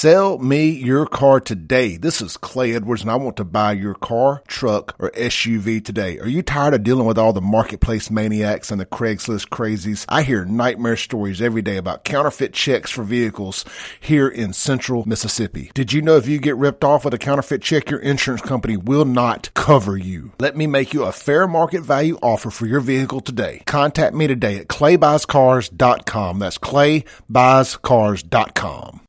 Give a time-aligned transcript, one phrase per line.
[0.00, 1.98] Sell me your car today.
[1.98, 6.18] This is Clay Edwards and I want to buy your car, truck, or SUV today.
[6.20, 10.06] Are you tired of dealing with all the marketplace maniacs and the Craigslist crazies?
[10.08, 13.66] I hear nightmare stories every day about counterfeit checks for vehicles
[14.00, 15.70] here in central Mississippi.
[15.74, 18.78] Did you know if you get ripped off with a counterfeit check, your insurance company
[18.78, 20.32] will not cover you?
[20.40, 23.62] Let me make you a fair market value offer for your vehicle today.
[23.66, 26.38] Contact me today at claybuyscars.com.
[26.38, 29.00] That's claybuyscars.com.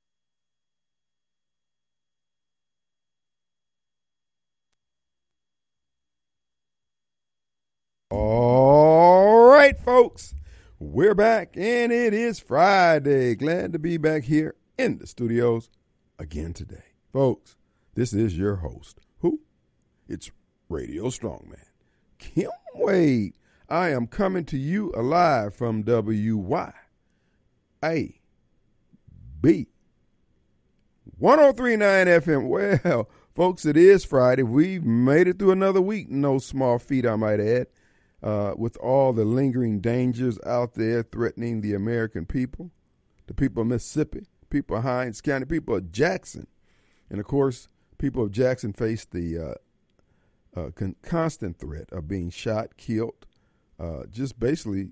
[8.11, 10.35] All right, folks,
[10.79, 13.35] we're back and it is Friday.
[13.35, 15.69] Glad to be back here in the studios
[16.19, 16.83] again today.
[17.13, 17.55] Folks,
[17.95, 18.99] this is your host.
[19.19, 19.39] Who?
[20.09, 20.29] It's
[20.67, 21.63] Radio Strongman.
[22.17, 23.38] Kim Wade.
[23.69, 26.73] I am coming to you alive from WYAB
[29.41, 32.49] 1039 FM.
[32.49, 34.43] Well, folks, it is Friday.
[34.43, 36.09] We've made it through another week.
[36.09, 37.67] No small feat, I might add
[38.23, 42.72] uh, with all the lingering dangers out there threatening the American people,
[43.27, 46.47] the people of Mississippi, people of Hinds County, people of Jackson.
[47.09, 49.58] And of course, people of Jackson face the
[50.55, 53.25] uh, uh, con- constant threat of being shot, killed,
[53.80, 54.92] uh, just basically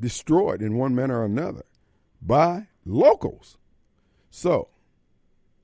[0.00, 1.64] destroyed in one manner or another
[2.22, 3.58] by locals.
[4.30, 4.68] So,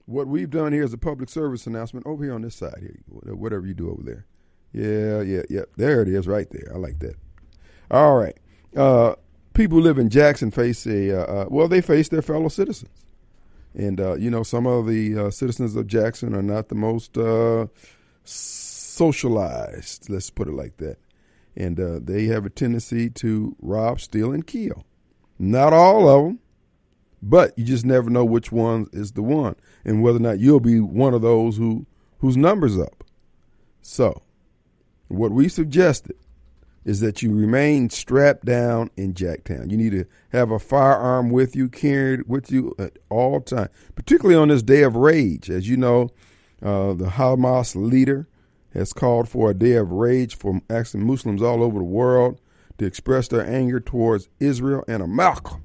[0.05, 2.97] what we've done here is a public service announcement over here on this side here,
[3.34, 4.27] whatever you do over there.
[4.72, 5.62] Yeah, yeah, yeah.
[5.77, 6.70] There it is, right there.
[6.75, 7.14] I like that.
[7.91, 8.36] All right.
[8.77, 9.14] Uh,
[9.55, 13.06] people who live in Jackson face a uh, uh, well, they face their fellow citizens,
[13.75, 17.17] and uh, you know some of the uh, citizens of Jackson are not the most
[17.17, 17.67] uh,
[18.25, 20.11] socialized.
[20.11, 20.98] Let's put it like that,
[21.56, 24.84] and they have a tendency to rob, steal, and kill.
[25.39, 26.41] Not all of them,
[27.23, 30.61] but you just never know which one is the one, and whether or not you'll
[30.61, 31.86] be one of those who
[32.19, 33.05] whose numbers up.
[33.80, 34.23] So
[35.09, 36.17] what we suggested
[36.85, 39.70] is that you remain strapped down in Jacktown.
[39.70, 44.36] You need to have a firearm with you, carried with you at all times, particularly
[44.41, 45.51] on this day of rage.
[45.51, 46.11] As you know,
[46.63, 48.29] uh, the Hamas leader
[48.73, 52.41] has called for a day of rage for actually Muslims all over the world
[52.79, 55.57] to express their anger towards Israel and America.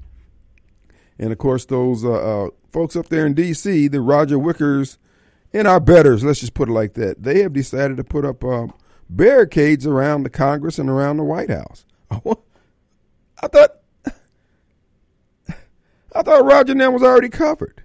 [1.20, 4.98] And of course, those uh, uh, folks up there in D.C., the Roger Wickers
[5.54, 8.44] and our betters, let's just put it like that, they have decided to put up
[8.44, 8.68] uh,
[9.12, 11.86] barricades around the Congress and around the White House.
[12.10, 13.78] I thought
[16.16, 17.84] I thought Roger Nam was already covered.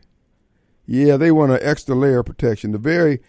[0.86, 2.72] Yeah, they want an extra layer of protection.
[2.72, 3.20] The very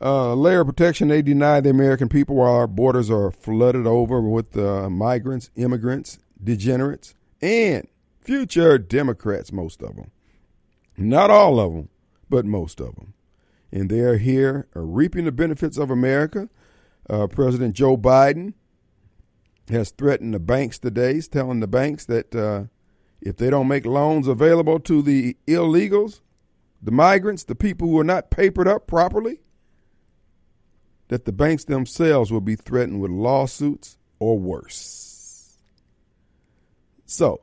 [0.00, 4.20] uh, layer of protection they deny the American people while our borders are flooded over
[4.20, 7.86] with uh, migrants, immigrants, degenerates, and
[8.20, 10.10] future Democrats, most of them.
[10.96, 11.90] Not all of them,
[12.30, 13.12] but most of them.
[13.70, 16.48] And they are here uh, reaping the benefits of America
[17.08, 18.54] uh, President Joe Biden
[19.68, 22.64] has threatened the banks today, telling the banks that uh,
[23.20, 26.20] if they don't make loans available to the illegals,
[26.82, 29.40] the migrants, the people who are not papered up properly,
[31.08, 35.58] that the banks themselves will be threatened with lawsuits or worse.
[37.06, 37.42] So,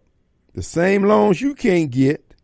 [0.53, 2.35] the same loans you can't get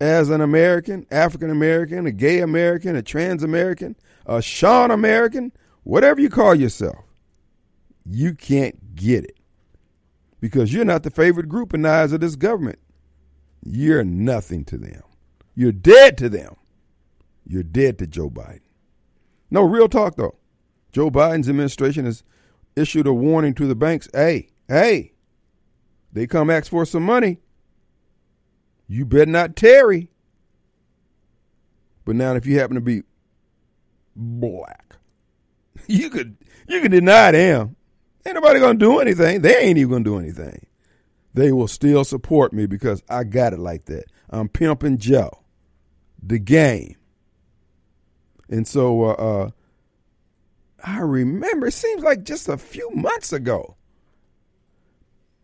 [0.00, 3.96] as an American, African American, a gay American, a trans American,
[4.26, 5.52] a Sean American,
[5.84, 7.04] whatever you call yourself,
[8.04, 9.38] you can't get it
[10.40, 12.78] because you're not the favorite group in the eyes of this government.
[13.64, 15.02] You're nothing to them.
[15.54, 16.56] You're dead to them.
[17.46, 18.60] You're dead to Joe Biden.
[19.50, 20.36] No, real talk though.
[20.92, 22.22] Joe Biden's administration has
[22.76, 25.12] issued a warning to the banks hey, hey,
[26.12, 27.38] they come ask for some money.
[28.86, 30.10] You better not tarry.
[32.04, 33.02] But now, if you happen to be
[34.14, 34.83] black,
[35.86, 36.36] you could
[36.68, 37.76] you can deny them.
[38.26, 39.42] Ain't nobody gonna do anything.
[39.42, 40.66] They ain't even gonna do anything.
[41.34, 44.04] They will still support me because I got it like that.
[44.30, 45.42] I'm pimping Joe,
[46.22, 46.96] the game.
[48.48, 49.50] And so uh, uh,
[50.84, 51.66] I remember.
[51.66, 53.76] It seems like just a few months ago,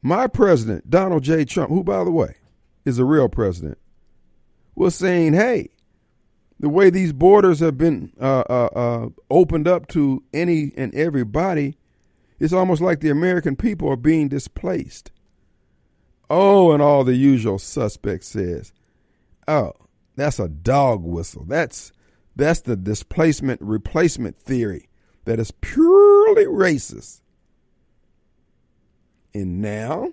[0.02, 1.44] my president Donald J.
[1.44, 2.36] Trump, who by the way
[2.84, 3.78] is a real president,
[4.74, 5.70] was saying, "Hey,
[6.60, 11.78] the way these borders have been uh, uh, uh, opened up to any and everybody,
[12.38, 15.10] it's almost like the American people are being displaced.
[16.28, 18.72] Oh, and all the usual suspects says,
[19.48, 19.72] "Oh,
[20.16, 21.44] that's a dog whistle.
[21.48, 21.92] That's
[22.36, 24.88] that's the displacement replacement theory
[25.24, 27.22] that is purely racist."
[29.32, 30.12] And now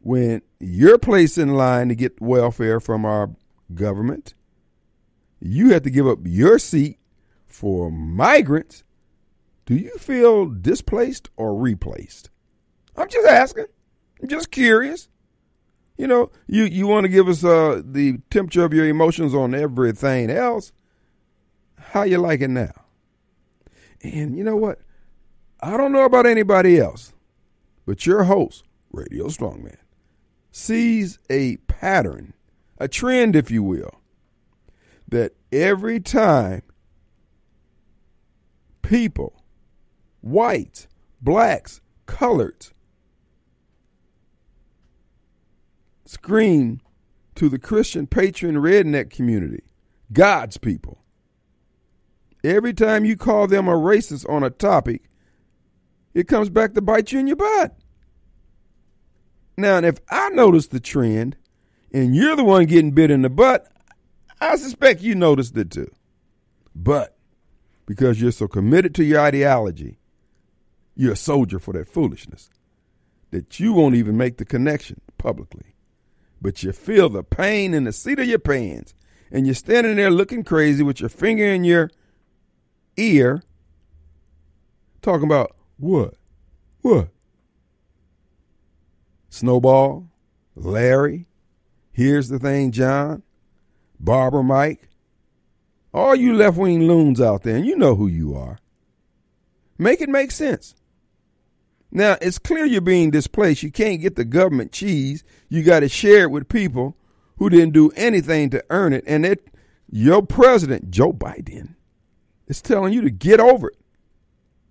[0.00, 3.30] when you're placed in line to get welfare from our
[3.74, 4.34] government,
[5.40, 6.98] you have to give up your seat
[7.46, 8.84] for migrants.
[9.66, 12.30] Do you feel displaced or replaced?
[12.96, 13.66] I'm just asking.
[14.20, 15.08] I'm just curious.
[15.96, 19.54] You know, you, you want to give us uh, the temperature of your emotions on
[19.54, 20.72] everything else.
[21.76, 22.72] How you like it now?
[24.02, 24.80] And you know what?
[25.60, 27.12] I don't know about anybody else,
[27.84, 29.78] but your host, Radio Strongman,
[30.52, 32.34] sees a pattern,
[32.78, 34.00] a trend, if you will,
[35.08, 36.62] that every time
[38.82, 39.42] people,
[40.20, 40.86] whites,
[41.20, 42.72] blacks, coloreds,
[46.04, 46.80] scream
[47.34, 49.62] to the Christian patron redneck community,
[50.12, 51.02] God's people.
[52.44, 55.02] Every time you call them a racist on a topic,
[56.14, 57.76] it comes back to bite you in your butt.
[59.56, 61.36] Now, if I notice the trend
[61.92, 63.70] and you're the one getting bit in the butt,
[64.40, 65.90] I suspect you noticed it too.
[66.74, 67.16] But
[67.86, 69.98] because you're so committed to your ideology,
[70.94, 72.50] you're a soldier for that foolishness
[73.30, 75.74] that you won't even make the connection publicly
[76.40, 78.94] but you feel the pain in the seat of your pants,
[79.30, 81.90] and you're standing there looking crazy with your finger in your
[82.96, 83.42] ear,
[85.02, 86.14] talking about what?
[86.80, 87.08] What?
[89.28, 90.08] Snowball,
[90.54, 91.26] Larry,
[91.92, 93.22] here's the thing, John,
[94.00, 94.88] Barbara Mike,
[95.92, 98.58] all you left wing loons out there, and you know who you are.
[99.78, 100.74] Make it make sense.
[101.90, 103.62] Now, it's clear you're being displaced.
[103.62, 105.24] You can't get the government cheese.
[105.48, 106.96] You got to share it with people
[107.38, 109.04] who didn't do anything to earn it.
[109.06, 109.48] And it,
[109.90, 111.76] your president, Joe Biden,
[112.46, 113.78] is telling you to get over it.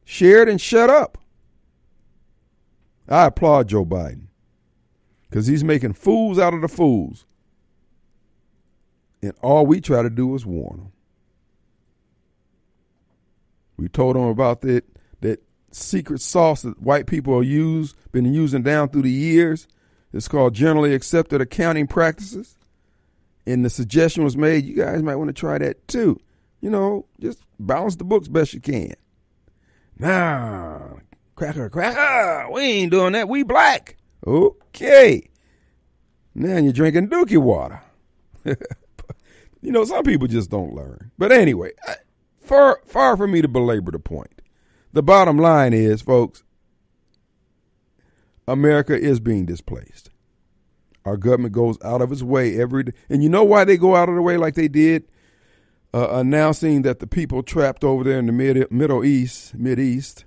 [0.05, 1.17] Share it and shut up.
[3.09, 4.27] I applaud Joe Biden
[5.29, 7.25] because he's making fools out of the fools.
[9.21, 10.91] And all we try to do is warn them.
[13.77, 14.85] We told them about that,
[15.21, 19.67] that secret sauce that white people are use been using down through the years.
[20.13, 22.57] It's called generally accepted accounting practices.
[23.45, 26.19] And the suggestion was made, you guys might want to try that too.
[26.59, 28.93] You know, just balance the books best you can.
[29.99, 30.79] Nah,
[31.35, 33.29] cracker, cracker, we ain't doing that.
[33.29, 33.97] We black.
[34.25, 35.29] Okay.
[36.35, 37.81] Now you're drinking dookie water.
[39.61, 41.11] you know, some people just don't learn.
[41.17, 41.71] But anyway,
[42.39, 44.37] far, far from me to belabor the point
[44.97, 46.43] the bottom line is, folks,
[48.47, 50.09] America is being displaced.
[51.05, 52.91] Our government goes out of its way every day.
[53.07, 55.03] And you know why they go out of the way like they did?
[55.93, 60.25] Uh, announcing that the people trapped over there in the mid, Middle East, Mid East,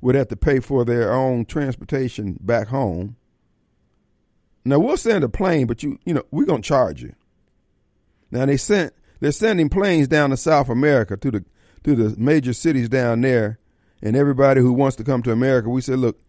[0.00, 3.16] would have to pay for their own transportation back home.
[4.64, 7.14] Now we'll send a plane, but you you know we're gonna charge you.
[8.32, 11.44] Now they sent they're sending planes down to South America to the
[11.84, 13.60] to the major cities down there,
[14.02, 16.20] and everybody who wants to come to America, we said, look,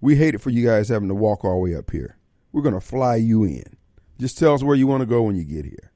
[0.00, 2.16] we hate it for you guys having to walk all the way up here.
[2.52, 3.76] We're to fly you in.
[4.18, 5.92] Just tell us where you want to go when you get here.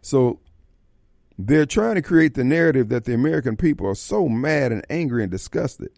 [0.00, 0.40] So
[1.38, 5.22] they're trying to create the narrative that the American people are so mad and angry
[5.22, 5.90] and disgusted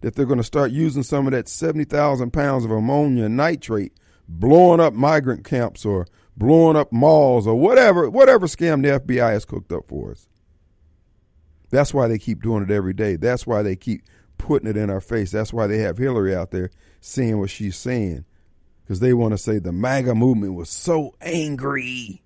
[0.00, 3.92] that they're going to start using some of that 70,000 pounds of ammonia nitrate,
[4.28, 6.06] blowing up migrant camps or
[6.36, 10.28] blowing up malls or whatever, whatever scam the FBI has cooked up for us.
[11.70, 13.16] That's why they keep doing it every day.
[13.16, 14.02] That's why they keep
[14.38, 15.30] putting it in our face.
[15.30, 16.70] That's why they have Hillary out there
[17.00, 18.24] saying what she's saying.
[18.82, 22.22] Because they want to say the MAGA movement was so angry.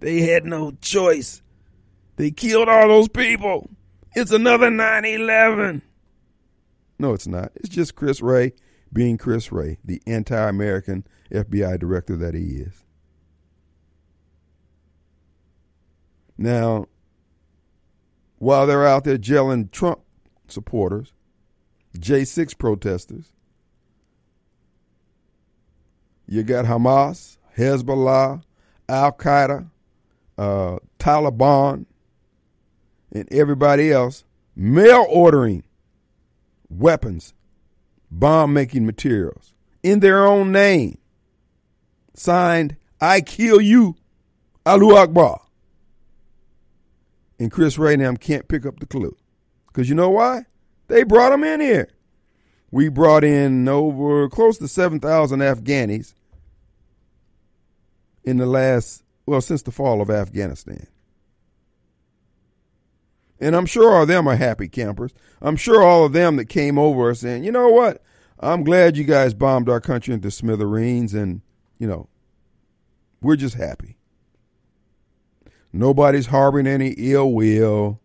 [0.00, 1.42] They had no choice.
[2.16, 3.70] They killed all those people.
[4.14, 5.82] It's another 9 11.
[6.98, 7.52] No, it's not.
[7.54, 8.52] It's just Chris Wray
[8.92, 12.84] being Chris Wray, the anti American FBI director that he is.
[16.38, 16.86] Now,
[18.38, 20.00] while they're out there gelling Trump
[20.46, 21.12] supporters,
[21.98, 23.32] J6 protesters,
[26.28, 28.42] you got Hamas, Hezbollah,
[28.88, 29.68] Al Qaeda,
[30.36, 31.86] uh, Taliban,
[33.10, 35.64] and everybody else mail ordering
[36.68, 37.34] weapons,
[38.10, 40.98] bomb making materials in their own name.
[42.14, 43.96] Signed, I kill you,
[44.66, 45.40] Allahu Akbar.
[47.38, 49.16] And Chris them can't pick up the clue.
[49.68, 50.46] Because you know why?
[50.88, 51.88] They brought them in here.
[52.70, 56.14] We brought in over close to 7,000 Afghanis
[58.24, 60.86] in the last, well, since the fall of Afghanistan.
[63.40, 65.14] And I'm sure all of them are happy campers.
[65.40, 68.02] I'm sure all of them that came over are saying, you know what?
[68.40, 71.40] I'm glad you guys bombed our country into smithereens, and,
[71.78, 72.08] you know,
[73.20, 73.97] we're just happy.
[75.72, 78.00] Nobody's harboring any ill will.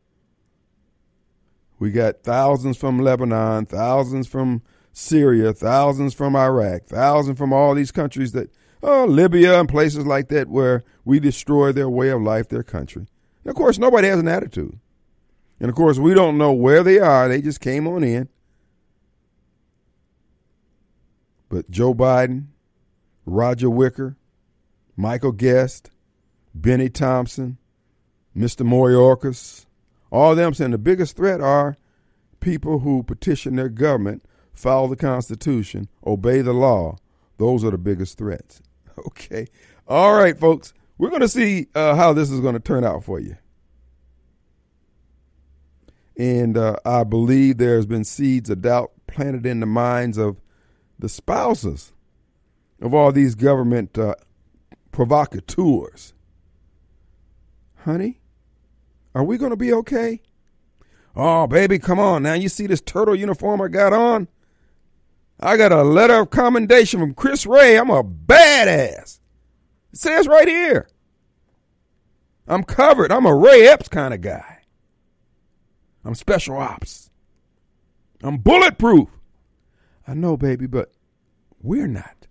[1.79, 7.91] We got thousands from Lebanon, thousands from Syria, thousands from Iraq, thousands from all these
[7.91, 8.50] countries that,
[8.82, 13.08] oh, Libya and places like that where we destroy their way of life, their country.
[13.43, 14.79] And of course, nobody has an attitude.
[15.60, 17.27] And of course, we don't know where they are.
[17.27, 18.29] They just came on in.
[21.50, 22.48] But Joe Biden,
[23.25, 24.17] Roger Wicker,
[24.96, 25.89] Michael Guest,
[26.53, 27.57] Bennie Thompson,
[28.36, 28.65] Mr.
[28.65, 29.65] Mayorkas,
[30.12, 31.75] all them saying the biggest threat are
[32.39, 36.98] people who petition their government, follow the Constitution, obey the law.
[37.38, 38.62] Those are the biggest threats.
[39.07, 39.48] Okay.
[39.88, 40.72] All right, folks.
[41.00, 43.38] We're going to see uh, how this is going to turn out for you.
[46.15, 50.39] And uh, I believe there's been seeds of doubt planted in the minds of
[51.00, 51.91] the spouses
[52.81, 54.15] of all these government uh,
[54.91, 56.13] provocateurs.
[57.86, 58.22] Honey,
[59.13, 60.22] are we going to be okay?
[61.16, 62.34] Oh, baby, come on now.
[62.34, 64.30] You see this turtle uniform I got on?
[65.40, 67.78] I got a letter of commendation from Chris Wray.
[67.78, 69.20] I'm a badass.
[69.92, 70.88] It says right here.
[72.48, 73.12] I'm covered.
[73.12, 74.60] I'm a Ray Epps kind of guy.
[76.06, 77.10] I'm special ops.
[78.22, 79.10] I'm bulletproof.
[80.08, 80.92] I know, baby, but
[81.62, 82.28] we're not.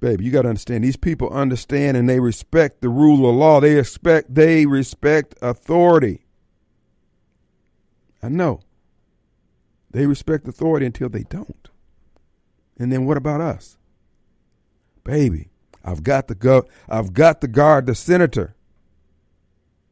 [0.00, 3.60] Baby, you got to understand these people understand and they respect the rule of law.
[3.60, 6.26] They expect they respect authority.
[8.22, 8.60] I know.
[9.90, 11.68] They respect authority until they don't.
[12.78, 13.76] And then what about us?
[15.02, 15.48] Baby,
[15.84, 18.54] I've got the go I've got to guard the senator.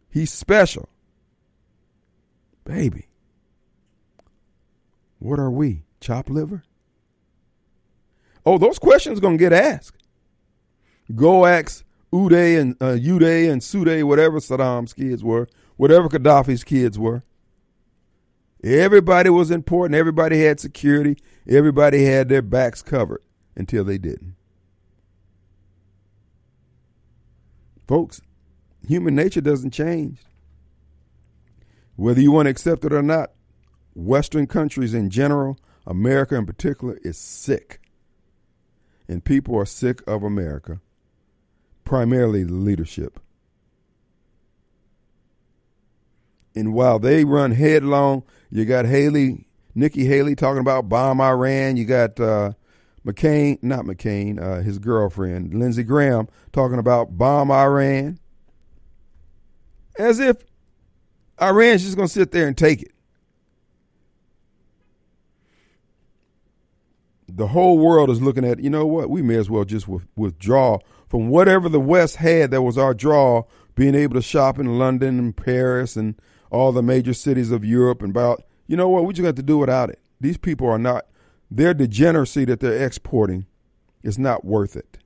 [0.09, 0.89] He's special.
[2.65, 3.09] Baby.
[5.19, 5.83] What are we?
[6.01, 6.63] Chop liver?
[8.45, 9.96] Oh, those questions going to get asked.
[11.15, 16.99] Go ask Uday and uh, Uday and Suday, whatever Saddam's kids were, whatever Gaddafi's kids
[16.99, 17.23] were.
[18.65, 19.97] Everybody was important.
[19.97, 21.19] Everybody had security.
[21.49, 23.23] Everybody had their backs covered
[23.55, 24.35] until they didn't.
[27.87, 28.21] Folks,
[28.87, 30.19] human nature doesn't change.
[31.95, 33.31] Whether you want to accept it or not,
[33.95, 37.81] Western countries in general, America in particular, is sick.
[39.09, 40.81] And people are sick of America,
[41.87, 43.19] primarily the leadership.
[46.55, 51.77] And while they run headlong, you got Haley, Nikki Haley talking about bomb Iran.
[51.77, 52.53] You got uh,
[53.07, 58.19] McCain, not McCain, uh, his girlfriend, Lindsey Graham, talking about bomb Iran.
[59.99, 60.39] As if
[61.41, 62.93] Iran's just going to sit there and take it.
[67.29, 70.79] The whole world is looking at, you know what, we may as well just withdraw
[71.09, 73.45] from whatever the West had that was our draw,
[73.75, 76.21] being able to shop in London and Paris and
[76.51, 79.43] all the major cities of Europe and about, you know what, we just got to
[79.43, 80.01] do without it.
[80.21, 81.07] These people are not,
[81.51, 83.47] their degeneracy that they're exporting
[84.03, 84.99] is not worth it.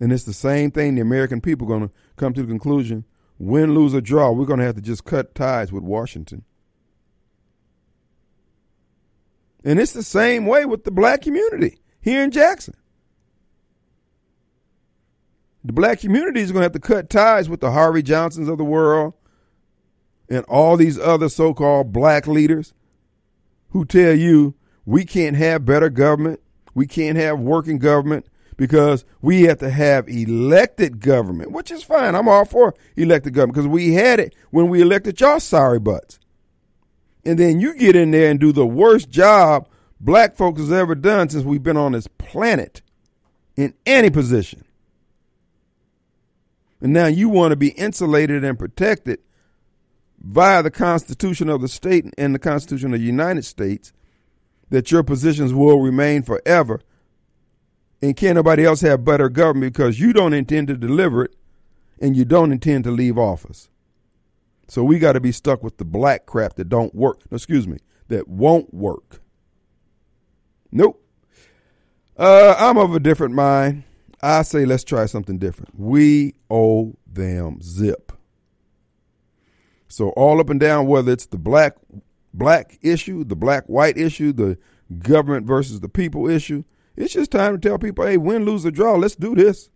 [0.00, 3.04] And it's the same thing the American people are going to come to the conclusion
[3.38, 6.44] win, lose, or draw, we're going to have to just cut ties with Washington.
[9.64, 12.74] And it's the same way with the black community here in Jackson.
[15.64, 18.58] The black community is going to have to cut ties with the Harvey Johnsons of
[18.58, 19.14] the world
[20.28, 22.74] and all these other so called black leaders
[23.70, 24.54] who tell you
[24.84, 26.40] we can't have better government,
[26.74, 32.14] we can't have working government, because we have to have elected government, which is fine.
[32.14, 36.20] I'm all for elected government because we had it when we elected y'all sorry butts.
[37.24, 39.68] And then you get in there and do the worst job
[39.98, 42.82] black folks has ever done since we've been on this planet
[43.56, 44.64] in any position.
[46.84, 49.20] And now you want to be insulated and protected
[50.18, 53.94] via the Constitution of the state and the Constitution of the United States
[54.68, 56.82] that your positions will remain forever
[58.02, 61.34] and can't nobody else have better government because you don't intend to deliver it
[62.02, 63.70] and you don't intend to leave office.
[64.68, 67.22] So we got to be stuck with the black crap that don't work.
[67.30, 69.22] No, excuse me, that won't work.
[70.70, 71.02] Nope.
[72.18, 73.84] Uh, I'm of a different mind.
[74.24, 75.78] I say let's try something different.
[75.78, 78.10] We owe them zip.
[79.86, 81.76] So all up and down, whether it's the black
[82.32, 84.56] black issue, the black white issue, the
[84.98, 86.64] government versus the people issue,
[86.96, 89.68] it's just time to tell people, hey, win, lose, or draw, let's do this.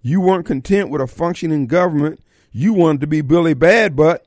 [0.00, 2.20] You weren't content with a functioning government.
[2.52, 4.24] You wanted to be Billy Bad Butt.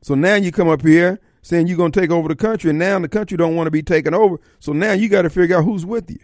[0.00, 2.78] So now you come up here saying you're going to take over the country, and
[2.78, 4.38] now the country don't want to be taken over.
[4.58, 6.20] So now you got to figure out who's with you.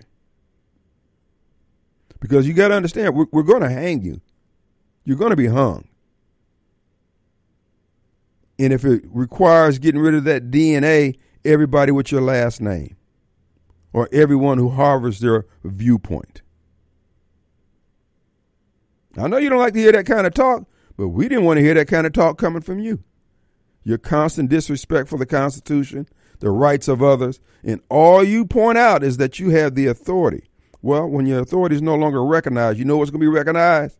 [2.28, 4.21] Because you got to understand, we're, we're going to hang you.
[5.04, 5.87] You're going to be hung.
[8.59, 12.97] And if it requires getting rid of that DNA, everybody with your last name
[13.92, 16.42] or everyone who harbors their viewpoint.
[19.16, 20.64] I know you don't like to hear that kind of talk,
[20.97, 23.04] but we didn't want to hear that kind of talk coming from you.
[23.85, 26.09] Your constant disrespect for the Constitution,
[26.40, 30.50] the rights of others, and all you point out is that you have the authority.
[30.87, 33.99] Well, when your authority is no longer recognized, you know what's going to be recognized?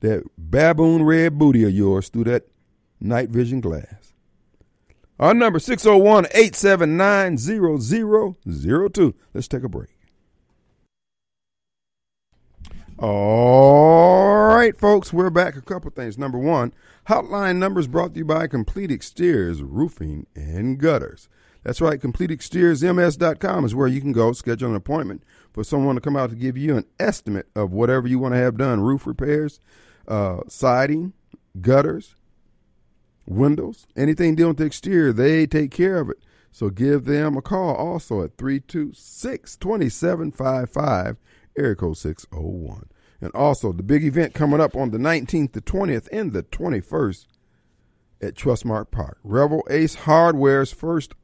[0.00, 2.48] That baboon red booty of yours through that
[2.98, 4.14] night vision glass.
[5.18, 9.14] Our number 601 879 0002.
[9.34, 9.90] Let's take a break.
[12.98, 15.56] All right, folks, we're back.
[15.56, 16.16] A couple things.
[16.16, 16.72] Number one,
[17.06, 21.28] hotline numbers brought to you by Complete Exteriors Roofing and Gutters.
[21.62, 26.16] That's right, CompleteExteriorsMS.com is where you can go schedule an appointment for someone to come
[26.16, 29.60] out to give you an estimate of whatever you want to have done roof repairs,
[30.08, 31.12] uh, siding,
[31.60, 32.14] gutters,
[33.26, 36.16] windows, anything dealing with the exterior, they take care of it.
[36.52, 41.16] So give them a call also at 326 2755
[41.56, 42.88] area code 601.
[43.20, 47.26] And also the big event coming up on the 19th, the 20th, and the 21st
[48.22, 49.18] at Trustmark Park.
[49.22, 51.14] Revell Ace Hardware's first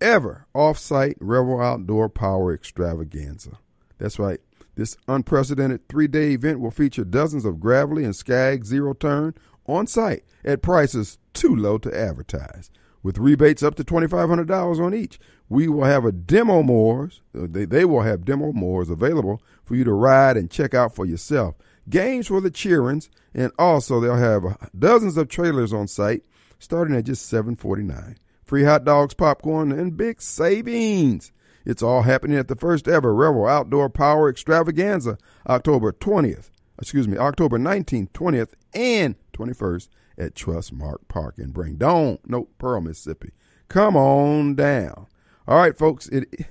[0.00, 3.58] ever off-site Revell Outdoor Power Extravaganza.
[3.98, 4.40] That's right.
[4.74, 9.34] This unprecedented three-day event will feature dozens of Gravely and Scag zero turn
[9.66, 12.70] on site at prices too low to advertise.
[13.02, 17.20] With rebates up to $2,500 on each, we will have a demo moors.
[17.38, 20.94] Uh, they, they will have demo moors available for you to ride and check out
[20.94, 21.54] for yourself.
[21.88, 26.24] Games for the cheerings, and also they'll have dozens of trailers on site
[26.58, 28.16] starting at just $749.
[28.54, 31.32] Free hot dogs, popcorn, and big savings.
[31.64, 35.18] It's all happening at the first ever Revell Outdoor Power Extravaganza,
[35.48, 42.44] October 20th, excuse me, October 19th, 20th, and 21st at Trustmark Park in Brandon, no,
[42.58, 43.32] Pearl, Mississippi.
[43.66, 45.08] Come on down.
[45.48, 46.46] All right, folks, it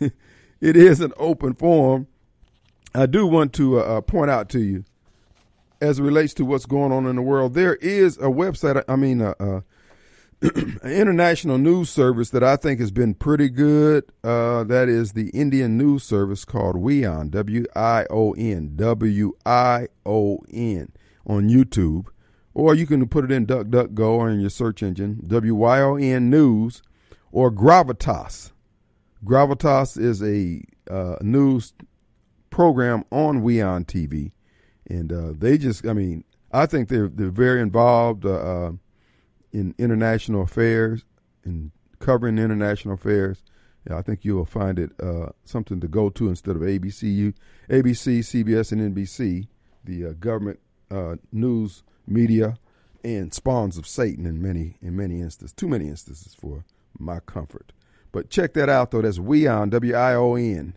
[0.00, 2.08] it is an open forum.
[2.92, 4.84] I do want to uh, uh, point out to you,
[5.80, 8.82] as it relates to what's going on in the world, there is a website.
[8.88, 9.60] I mean, uh, uh,
[10.82, 14.04] an international news service that I think has been pretty good.
[14.24, 19.88] Uh, that is the Indian news service called WION, W I O N, W I
[20.06, 20.92] O N,
[21.26, 22.06] on YouTube
[22.54, 26.82] or you can put it in DuckDuckGo or in your search engine, WYON News,
[27.32, 28.52] or Gravitas.
[29.24, 31.72] Gravitas is a uh, news
[32.50, 34.32] program on WION TV,
[34.88, 38.72] and uh, they just, I mean, I think they're they're very involved uh, uh
[39.52, 41.04] in international affairs
[41.44, 43.42] and covering international affairs.
[43.88, 47.14] Yeah, I think you will find it uh, something to go to instead of ABC,
[47.14, 47.32] you,
[47.70, 49.48] ABC, CBS, and NBC,
[49.84, 50.60] the uh, government
[51.32, 52.58] news media
[53.04, 55.54] and spawns of Satan in many in many instances.
[55.54, 56.64] Too many instances for
[56.98, 57.72] my comfort.
[58.12, 59.02] But check that out though.
[59.02, 60.74] That's WION W I O N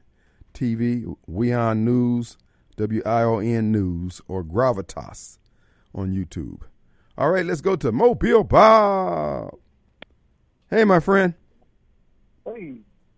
[0.53, 2.37] TV WION News
[2.77, 5.39] W I O N News or Gravitas
[5.93, 6.61] on YouTube.
[7.17, 9.55] All right, let's go to Mobile Bob.
[10.69, 11.35] Hey, my friend.
[12.45, 12.77] Hey.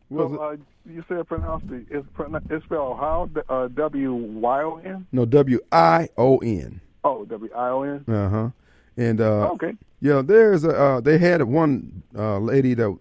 [0.09, 0.55] Well, uh,
[0.85, 1.87] you said pronounced it.
[1.89, 2.07] It's,
[2.49, 3.29] it's spelled how?
[3.49, 5.07] Uh, w Y O N?
[5.11, 6.81] No, W I O N.
[7.03, 8.05] Oh, W I O N.
[8.07, 8.49] Uh huh.
[8.97, 12.97] And uh, okay, yeah, there's a uh, they had one uh, lady that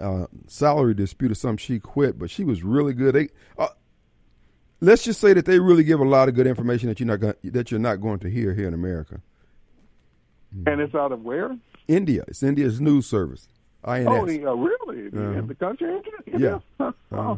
[0.00, 1.58] uh, salary dispute or something.
[1.58, 3.14] She quit, but she was really good.
[3.14, 3.68] They uh,
[4.80, 7.20] let's just say that they really give a lot of good information that you're not
[7.20, 9.20] going that you're not going to hear here in America.
[10.66, 11.56] And it's out of where?
[11.88, 12.24] India.
[12.28, 13.48] It's India's news service.
[13.84, 14.06] INS.
[14.08, 15.08] Oh, uh, really?
[15.08, 15.38] Uh-huh.
[15.38, 16.00] In the country?
[16.26, 16.58] Yeah.
[16.78, 16.90] yeah.
[17.10, 17.36] Uh-huh.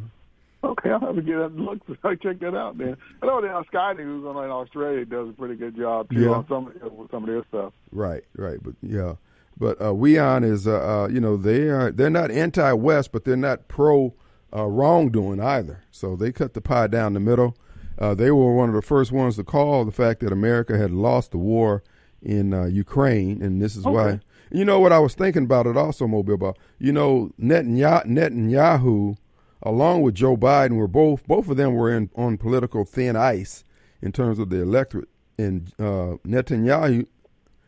[0.62, 1.78] Okay, I'll have to get that look.
[2.04, 2.78] I check that out.
[2.78, 6.20] Then I know that Sky News on in Australia does a pretty good job too
[6.20, 6.30] yeah.
[6.30, 6.72] on some
[7.10, 7.72] some of their stuff.
[7.92, 9.14] Right, right, but yeah,
[9.58, 13.36] but uh, WION is uh, uh, you know they are they're not anti-West, but they're
[13.36, 14.14] not pro
[14.54, 15.82] uh, wrongdoing either.
[15.90, 17.56] So they cut the pie down the middle.
[17.98, 20.90] Uh, they were one of the first ones to call the fact that America had
[20.90, 21.82] lost the war
[22.24, 23.94] in uh, Ukraine, and this is okay.
[23.94, 24.20] why.
[24.50, 26.34] You know what I was thinking about it also, Mobile.
[26.34, 29.16] About you know Netanyahu, Netanyahu
[29.62, 33.64] along with Joe Biden, were both both of them were in on political thin ice
[34.02, 35.08] in terms of the electorate.
[35.38, 37.06] And uh, Netanyahu,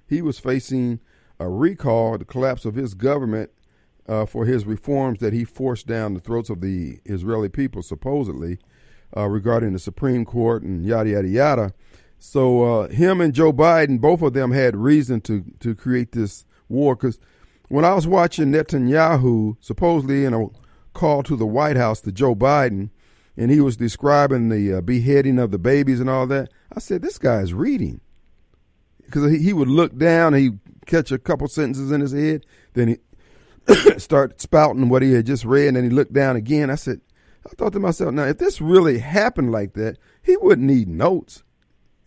[0.06, 1.00] he was facing
[1.40, 3.50] a recall, the collapse of his government
[4.08, 8.58] uh, for his reforms that he forced down the throats of the Israeli people, supposedly
[9.16, 11.74] uh, regarding the Supreme Court and yada yada yada.
[12.28, 16.44] So uh, him and Joe Biden, both of them had reason to to create this
[16.68, 17.20] war because
[17.68, 20.48] when I was watching Netanyahu supposedly in a
[20.92, 22.90] call to the White House to Joe Biden,
[23.36, 27.00] and he was describing the uh, beheading of the babies and all that, I said,
[27.00, 28.00] this guy is reading.
[29.04, 32.88] Because he, he would look down, he'd catch a couple sentences in his head, then
[32.88, 36.70] he start spouting what he had just read, and then he looked down again.
[36.70, 37.02] I said,
[37.46, 41.44] I thought to myself, now, if this really happened like that, he wouldn't need notes.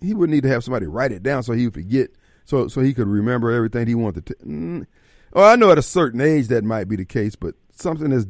[0.01, 2.09] He wouldn't need to have somebody write it down so he would forget,
[2.45, 4.35] so so he could remember everything he wanted to.
[4.35, 4.87] Mm.
[5.33, 8.27] Oh, I know at a certain age that might be the case, but something as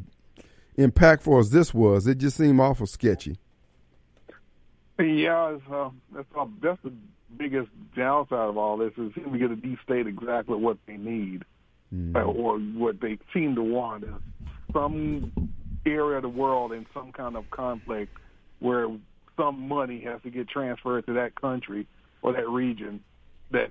[0.76, 3.38] impactful as this was, it just seemed awful sketchy.
[4.98, 6.92] Yeah, it's, uh, that's, uh, that's the
[7.36, 11.44] biggest downside of all this is we get to de-state exactly what they need
[11.94, 12.14] mm.
[12.14, 14.04] or what they seem to want.
[14.72, 15.32] Some
[15.86, 18.16] area of the world in some kind of conflict
[18.58, 18.88] where
[19.40, 21.86] some money has to get transferred to that country
[22.22, 23.02] or that region
[23.50, 23.70] that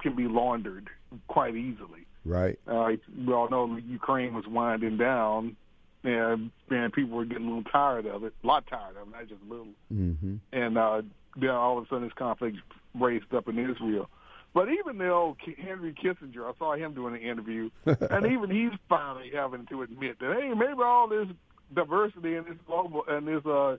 [0.00, 0.88] can be laundered
[1.28, 2.06] quite easily.
[2.24, 2.58] Right.
[2.66, 2.92] Uh,
[3.26, 5.56] we all know Ukraine was winding down,
[6.04, 9.12] and and people were getting a little tired of it, a lot tired of it,
[9.12, 9.66] not just a little.
[9.92, 10.36] Mm-hmm.
[10.52, 11.02] And uh,
[11.36, 12.56] then all of a sudden, this conflict
[12.98, 14.08] raised up in Israel.
[14.54, 18.78] But even the old Henry Kissinger, I saw him doing an interview, and even he's
[18.88, 21.26] finally having to admit that hey, maybe all this
[21.74, 23.76] diversity and this global and this uh,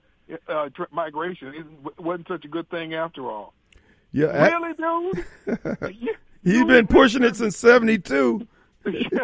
[0.48, 3.54] uh, tr- migration wasn't such a good thing after all.
[4.12, 6.16] Yeah, really, dude.
[6.44, 8.48] He's been pushing it since '72.
[8.86, 9.20] yeah.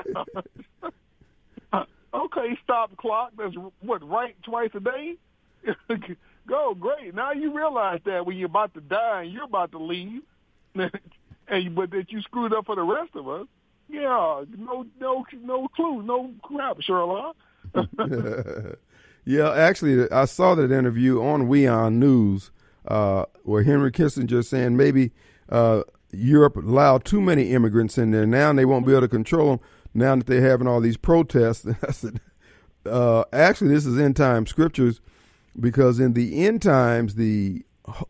[2.14, 3.32] okay, stop clock.
[3.38, 5.16] That's what right twice a day.
[6.48, 7.14] Go great.
[7.14, 10.24] Now you realize that when you're about to die and you're about to leave,
[10.76, 13.48] and but that you screwed up for the rest of us.
[13.88, 17.36] Yeah, no, no, no clue, no crap, Sherlock.
[19.26, 22.52] Yeah, actually, I saw that interview on WION News
[22.88, 25.12] uh, where Henry Kissinger saying maybe
[25.50, 28.26] uh, Europe allowed too many immigrants in there.
[28.26, 29.60] Now and they won't be able to control them.
[29.94, 32.22] Now that they're having all these protests, I said,
[32.86, 35.02] uh, actually, this is end time scriptures
[35.60, 37.64] because in the end times, the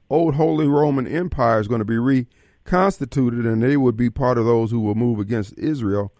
[0.10, 4.46] old Holy Roman Empire is going to be reconstituted, and they would be part of
[4.46, 6.14] those who will move against Israel.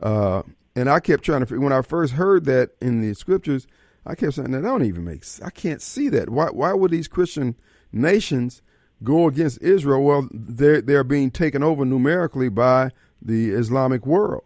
[0.00, 0.42] Uh,
[0.76, 3.66] and I kept trying to when I first heard that in the scriptures,
[4.08, 5.22] I kept saying that don't even make.
[5.44, 6.30] I can't see that.
[6.30, 6.46] Why?
[6.46, 7.56] Why would these Christian
[7.92, 8.62] nations
[9.04, 10.02] go against Israel?
[10.02, 12.90] Well, they're they're being taken over numerically by
[13.20, 14.44] the Islamic world,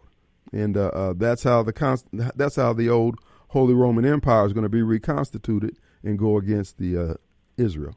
[0.51, 3.15] and uh, uh, that's how the that's how the old
[3.47, 7.13] Holy Roman Empire is going to be reconstituted and go against the uh,
[7.55, 7.95] Israel.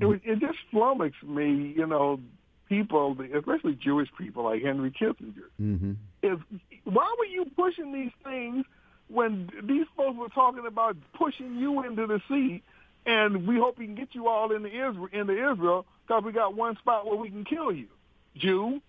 [0.00, 2.20] It, it just flummoxed me, you know,
[2.68, 5.48] people, especially Jewish people like Henry Kissinger.
[5.60, 5.92] Mm-hmm.
[6.22, 6.38] Is
[6.84, 8.64] why were you pushing these things
[9.08, 12.62] when these folks were talking about pushing you into the sea,
[13.06, 16.54] and we hope we can get you all into Israel, into Israel, because we got
[16.54, 17.86] one spot where we can kill you,
[18.36, 18.80] Jew,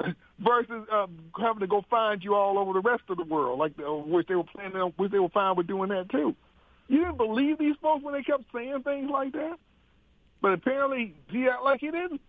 [0.38, 1.06] versus uh,
[1.38, 4.26] having to go find you all over the rest of the world, like the, which
[4.26, 6.34] they were planning, on, which they were fine with doing that too.
[6.88, 9.58] You didn't believe these folks when they kept saying things like that,
[10.40, 12.20] but apparently he act like he didn't.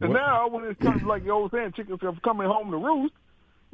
[0.00, 0.18] And what?
[0.18, 3.14] now, when it's time, like the old saying, chickens are coming home to roost,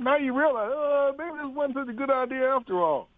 [0.01, 3.09] now you realize, uh, maybe this wasn't such a good idea after all.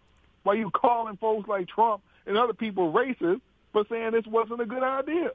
[0.43, 3.41] Why you calling folks like Trump and other people racist
[3.71, 5.31] for saying this wasn't a good idea?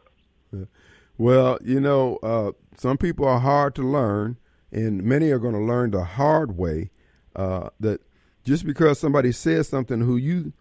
[1.17, 4.37] Well, you know, uh, some people are hard to learn,
[4.71, 6.91] and many are going to learn the hard way
[7.35, 8.03] uh, that
[8.45, 10.53] just because somebody says something who you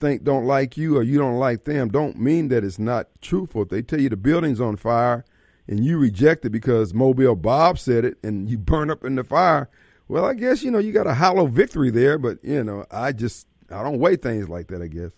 [0.00, 3.62] think don't like you or you don't like them, don't mean that it's not truthful.
[3.62, 5.24] If they tell you the building's on fire
[5.68, 9.24] and you reject it because Mobile Bob said it and you burn up in the
[9.24, 9.68] fire,
[10.08, 13.12] well, I guess, you know, you got a hollow victory there, but, you know, I
[13.12, 15.12] just, I don't weigh things like that, I guess.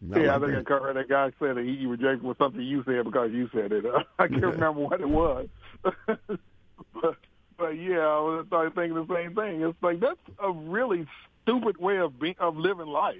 [0.00, 0.94] Not yeah, like I think that.
[0.94, 3.84] That guy said that he rejected was something you said because you said it.
[4.18, 5.48] I can't remember what it was.
[5.82, 7.16] but,
[7.56, 9.62] but yeah, I started thinking the same thing.
[9.62, 11.06] It's like that's a really
[11.42, 13.16] stupid way of being of living life.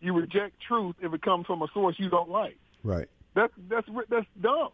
[0.00, 2.58] You reject truth if it comes from a source you don't like.
[2.82, 3.08] Right.
[3.34, 4.70] That's that's that's dumb.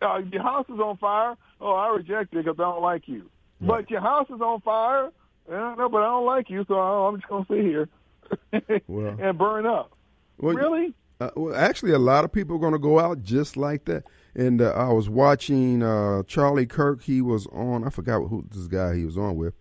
[0.00, 1.36] Uh, your house is on fire.
[1.60, 3.28] Oh, I reject it because I don't like you.
[3.62, 3.82] Right.
[3.82, 5.10] But your house is on fire.
[5.48, 8.80] I don't know, but I don't like you, so I'm just going to sit here
[8.88, 9.92] well, and burn up.
[10.38, 10.94] Well, really?
[11.20, 14.04] Uh, well, actually, a lot of people are going to go out just like that.
[14.34, 17.02] And uh, I was watching uh, Charlie Kirk.
[17.02, 17.84] He was on.
[17.84, 19.54] I forgot who this guy he was on with,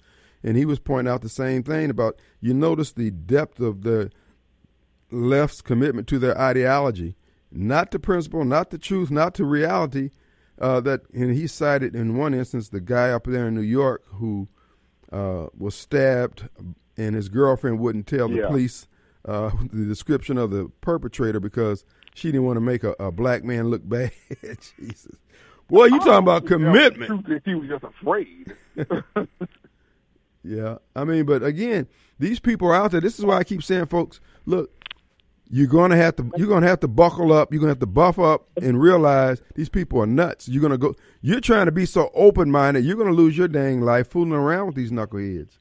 [0.43, 2.17] and he was pointing out the same thing about.
[2.39, 4.11] You notice the depth of the
[5.11, 7.15] left's commitment to their ideology,
[7.51, 10.09] not to principle, not to truth, not to reality.
[10.61, 14.03] Uh, that and he cited in one instance the guy up there in New York
[14.05, 14.47] who
[15.11, 16.47] uh, was stabbed,
[16.95, 18.47] and his girlfriend wouldn't tell the yeah.
[18.47, 18.87] police
[19.25, 23.43] uh, the description of the perpetrator because she didn't want to make a, a black
[23.43, 24.11] man look bad.
[24.39, 25.17] Jesus,
[25.67, 27.27] boy, you talking about commitment?
[27.27, 28.55] If he was just afraid.
[30.43, 31.87] Yeah, I mean, but again,
[32.19, 33.01] these people are out there.
[33.01, 34.71] This is why I keep saying, folks, look,
[35.53, 37.51] you're gonna have to you're gonna have to buckle up.
[37.51, 40.47] You're gonna have to buff up and realize these people are nuts.
[40.47, 40.95] You're gonna go.
[41.21, 42.85] You're trying to be so open minded.
[42.85, 45.57] You're gonna lose your dang life fooling around with these knuckleheads.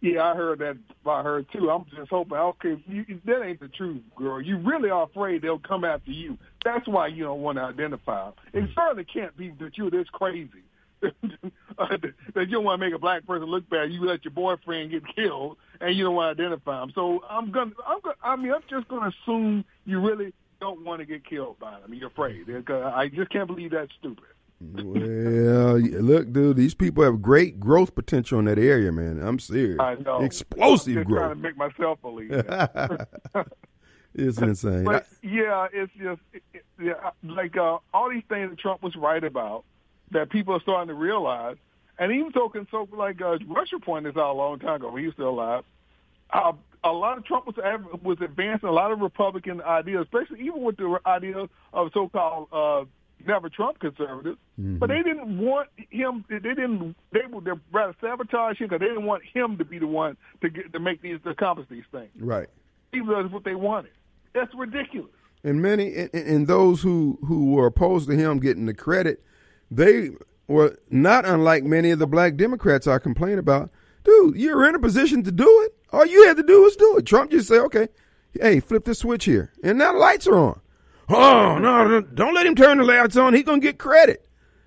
[0.00, 1.70] Yeah, I heard that by her too.
[1.70, 2.38] I'm just hoping.
[2.38, 4.40] Okay, you, that ain't the truth, girl.
[4.40, 6.38] You really are afraid they'll come after you.
[6.64, 8.30] That's why you don't want to identify.
[8.52, 8.66] It hmm.
[8.76, 10.62] certainly can't be that you're this crazy
[11.00, 13.90] that you don't want to make a black person look bad.
[13.90, 16.92] You let your boyfriend get killed, and you don't want to identify him.
[16.94, 21.00] So I'm gonna, I'm gonna, I mean, I'm just gonna assume you really don't want
[21.00, 21.94] to get killed by them.
[21.94, 22.44] You're afraid.
[22.70, 24.24] I just can't believe that's stupid.
[24.60, 29.18] well, look, dude, these people have great growth potential in that area, man.
[29.22, 29.78] I'm serious.
[29.80, 30.20] I know.
[30.20, 31.20] Explosive I'm growth.
[31.20, 32.30] Trying to make myself believe
[34.14, 34.84] it's insane.
[34.84, 38.94] But yeah, it's just it, it, yeah, like uh, all these things that Trump was
[38.96, 39.64] right about
[40.10, 41.56] that people are starting to realize.
[41.98, 45.02] And even so, so like uh, Russia pointed this out a long time ago when
[45.02, 45.64] he was still alive.
[46.32, 47.56] Uh, a lot of Trump was
[48.02, 52.84] was advancing a lot of Republican ideas, especially even with the idea of so-called uh,
[53.26, 54.38] never Trump conservatives.
[54.58, 54.78] Mm-hmm.
[54.78, 56.24] But they didn't want him.
[56.28, 56.96] They didn't.
[57.12, 60.48] They would rather sabotage him because they didn't want him to be the one to
[60.48, 62.10] get to make these to accomplish these things.
[62.18, 62.48] Right.
[62.94, 63.92] Even though that's what they wanted.
[64.32, 65.10] That's ridiculous.
[65.44, 69.22] And many and, and those who who were opposed to him getting the credit,
[69.70, 70.10] they
[70.46, 73.70] were not unlike many of the black Democrats I complain about.
[74.04, 75.76] Dude, you're in a position to do it.
[75.92, 77.06] All you had to do was do it.
[77.06, 77.88] Trump just say, okay,
[78.40, 79.52] hey, flip the switch here.
[79.62, 80.60] And now the lights are on.
[81.08, 83.34] Oh, no, don't let him turn the lights on.
[83.34, 84.26] He's going to get credit.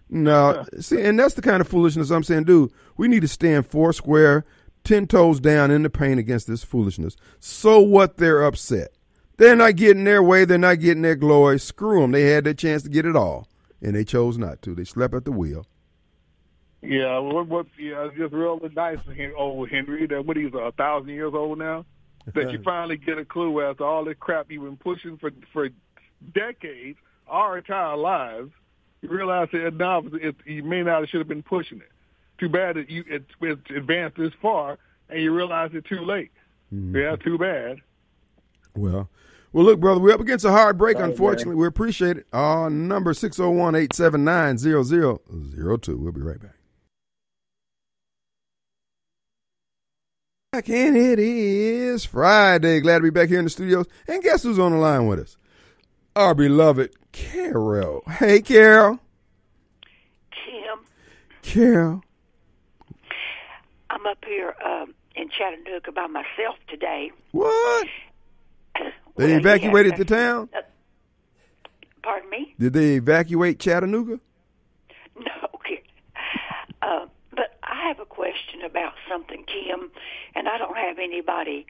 [0.10, 3.66] No, see, and that's the kind of foolishness I'm saying, dude, we need to stand
[3.66, 4.46] four square,
[4.84, 7.16] ten toes down in the paint against this foolishness.
[7.39, 8.92] So what they're upset.
[9.38, 10.46] They're not getting their way.
[10.46, 11.60] They're not getting their glory.
[11.60, 12.12] Screw them.
[12.12, 13.48] They had their chance to get it all,
[13.84, 14.74] and they chose not to.
[14.74, 15.67] They slept at the wheel.
[16.82, 18.98] Yeah, what, what, yeah, it's just really nice,
[19.38, 20.08] old Henry.
[20.08, 21.86] That what he's a thousand years old now.
[22.34, 25.69] That you finally get a clue after all this crap you've been pushing for for
[26.34, 28.52] decades, our entire lives.
[29.02, 31.91] You realize that now it, you may not have should have been pushing it.
[32.38, 34.78] Too bad that you it, it's advanced this far,
[35.10, 36.32] and you realize it too late.
[36.74, 36.98] Mm-hmm.
[36.98, 37.82] Yeah, too bad.
[38.76, 39.10] Well,
[39.54, 40.96] well, look, brother, we're up against a hard break.
[40.98, 42.26] All right, unfortunately, we appreciate it.
[42.34, 46.00] Our number 601-879-0002.
[46.00, 46.56] We'll be right back.
[50.52, 52.80] Back and it is Friday.
[52.80, 53.88] Glad to be back here in the studios.
[54.08, 55.36] And guess who's on the line with us?
[56.16, 58.04] Our beloved Carol.
[58.08, 59.00] Hey, Carol.
[60.32, 60.80] Kim,
[61.42, 62.04] Carol.
[63.89, 67.12] I'm up here um, in Chattanooga by myself today.
[67.32, 67.88] What?
[69.15, 70.49] They Well, evacuated the town?
[72.02, 72.56] Pardon me?
[72.60, 74.19] Did they evacuate Chattanooga?
[75.15, 75.32] No.
[76.82, 79.89] Uh, but I have a question about something, Kim,
[80.36, 81.65] and I don't have anybody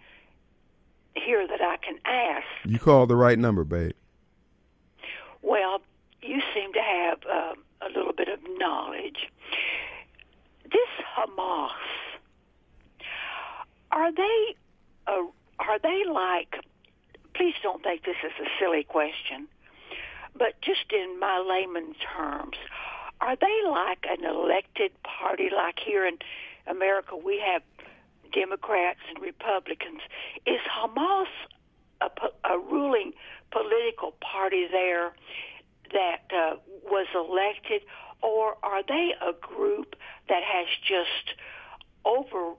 [1.13, 2.45] here that I can ask.
[2.65, 3.91] You called the right number, babe.
[5.43, 5.81] Well,
[6.21, 9.29] you seem to have uh, a little bit of knowledge.
[10.63, 11.69] This Hamas,
[13.91, 14.55] are they
[15.05, 15.23] uh,
[15.59, 16.55] are they like?
[17.35, 19.47] Please don't think this is a silly question,
[20.37, 22.57] but just in my layman terms,
[23.21, 25.49] are they like an elected party?
[25.55, 26.17] Like here in
[26.67, 27.61] America, we have
[28.31, 30.01] Democrats and Republicans.
[30.45, 31.27] Is Hamas
[32.01, 32.09] a,
[32.49, 33.13] a ruling
[33.51, 35.13] political party there
[35.93, 37.81] that uh, was elected,
[38.21, 39.95] or are they a group
[40.29, 41.37] that has just
[42.05, 42.53] over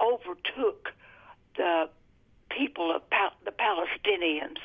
[0.00, 0.92] overtook
[1.56, 1.88] the
[2.50, 4.58] people of Pal- Palestinians?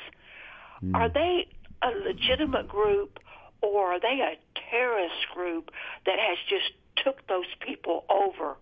[0.92, 1.46] Are they
[1.82, 3.18] a legitimate group,
[3.62, 4.36] or are they a
[4.70, 5.70] terrorist group
[6.04, 8.56] that has just took those people over?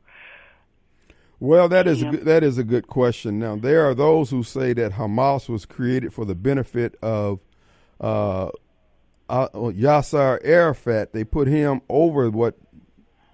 [1.40, 3.40] Well, that is a that is a good question.
[3.40, 7.40] Now, there are those who say that Hamas was created for the benefit of
[8.00, 8.50] uh,
[9.28, 11.12] uh, Yasser Arafat.
[11.12, 12.56] They put him over what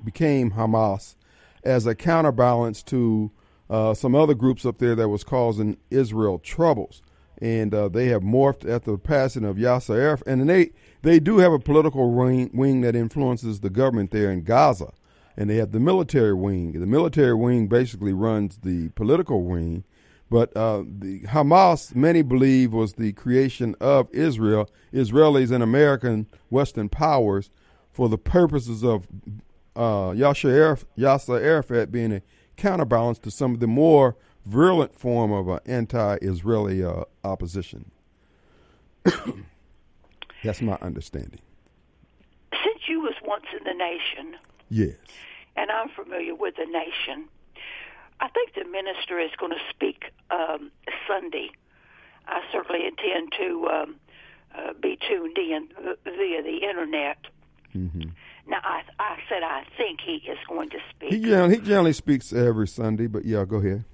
[0.03, 1.17] became Hamas
[1.63, 3.31] as a counterbalance to
[3.71, 7.03] uh, some other groups up there that was causing Israel troubles.
[7.41, 10.27] And uh, they have morphed after the passing of Yasser Arafat.
[10.27, 10.71] And they,
[11.03, 14.93] they do have a political wing, wing that influences the government there in Gaza
[15.39, 16.73] and they have the military wing.
[16.73, 19.85] The military wing basically runs the political wing,
[20.29, 26.89] but uh, the Hamas, many believe, was the creation of Israel, Israelis and American Western
[26.89, 27.51] powers,
[27.93, 29.07] for the purposes of
[29.77, 32.23] uh, Yasser, Araf- Yasser Arafat being a
[32.59, 37.91] counterbalance to some of the more virulent form of uh, anti-Israeli uh, opposition.
[40.45, 41.41] That's my understanding.
[42.53, 44.37] Since you was once in the nation,
[44.71, 44.97] Yes.
[45.57, 47.29] and I'm familiar with the nation.
[48.21, 50.71] I think the minister is going to speak um,
[51.07, 51.51] Sunday.
[52.27, 53.97] I certainly intend to um,
[54.57, 55.69] uh, be tuned in
[56.05, 57.19] via the internet.
[57.75, 58.11] Mm-hmm.
[58.49, 61.13] Now, I, I said I think he is going to speak.
[61.13, 63.85] He generally, he generally speaks every Sunday, but yeah, go ahead.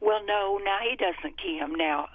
[0.00, 1.74] Well, no, now he doesn't, Kim.
[1.74, 2.08] Now,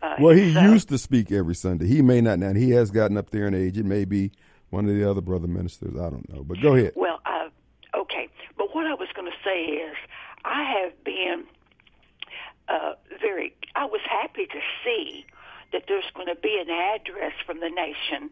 [0.00, 1.88] uh, well, he uh, used to speak every Sunday.
[1.88, 2.52] He may not now.
[2.52, 3.78] He has gotten up there in age.
[3.78, 4.30] It may be
[4.70, 5.94] one of the other brother ministers.
[5.96, 6.92] I don't know, but go ahead.
[6.94, 7.48] Well, uh,
[7.96, 8.28] okay.
[8.56, 9.96] But what I was going to say is,
[10.44, 11.44] I have been
[12.68, 13.56] uh, very.
[13.74, 15.24] I was happy to see
[15.72, 18.30] that there's going to be an address from the nation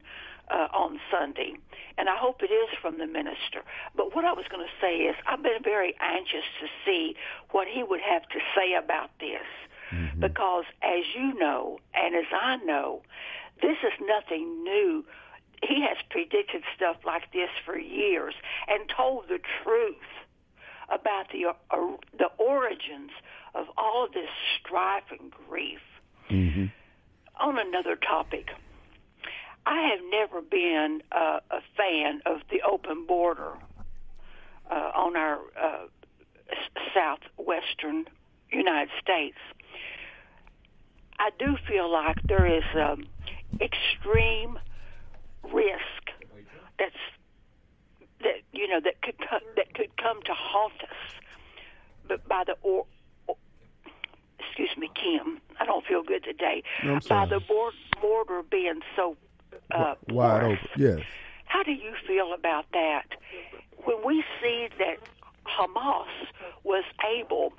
[0.51, 1.55] uh, on Sunday,
[1.97, 3.63] and I hope it is from the minister.
[3.97, 7.15] But what I was going to say is, I've been very anxious to see
[7.51, 9.47] what he would have to say about this,
[9.93, 10.21] mm-hmm.
[10.21, 13.03] because as you know, and as I know,
[13.63, 15.05] this is nothing new.
[15.63, 18.35] He has predicted stuff like this for years
[18.67, 19.97] and told the truth
[20.89, 23.11] about the uh, the origins
[23.55, 25.81] of all this strife and grief.
[26.31, 26.67] Mm-hmm.
[27.41, 28.49] On another topic,
[29.67, 33.53] I have never been uh, a fan of the open border
[34.71, 35.87] uh, on our uh,
[36.95, 38.07] southwestern
[38.51, 39.37] United States.
[41.19, 43.05] I do feel like there is um,
[43.61, 44.59] extreme
[45.53, 46.11] risk
[46.79, 46.95] that's
[48.21, 51.23] that you know that could co- that could come to haunt us,
[52.09, 52.87] but by the or,
[53.27, 53.37] or
[54.39, 56.63] excuse me, Kim, I don't feel good today.
[56.85, 59.17] No, by the board, border being so
[59.73, 61.01] uh, wide open, yes.
[61.47, 63.07] How do you feel about that?
[63.85, 64.99] When we see that
[65.47, 66.07] Hamas
[66.65, 66.85] was
[67.17, 67.53] able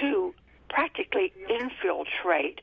[0.00, 0.34] to
[0.68, 2.60] practically infiltrate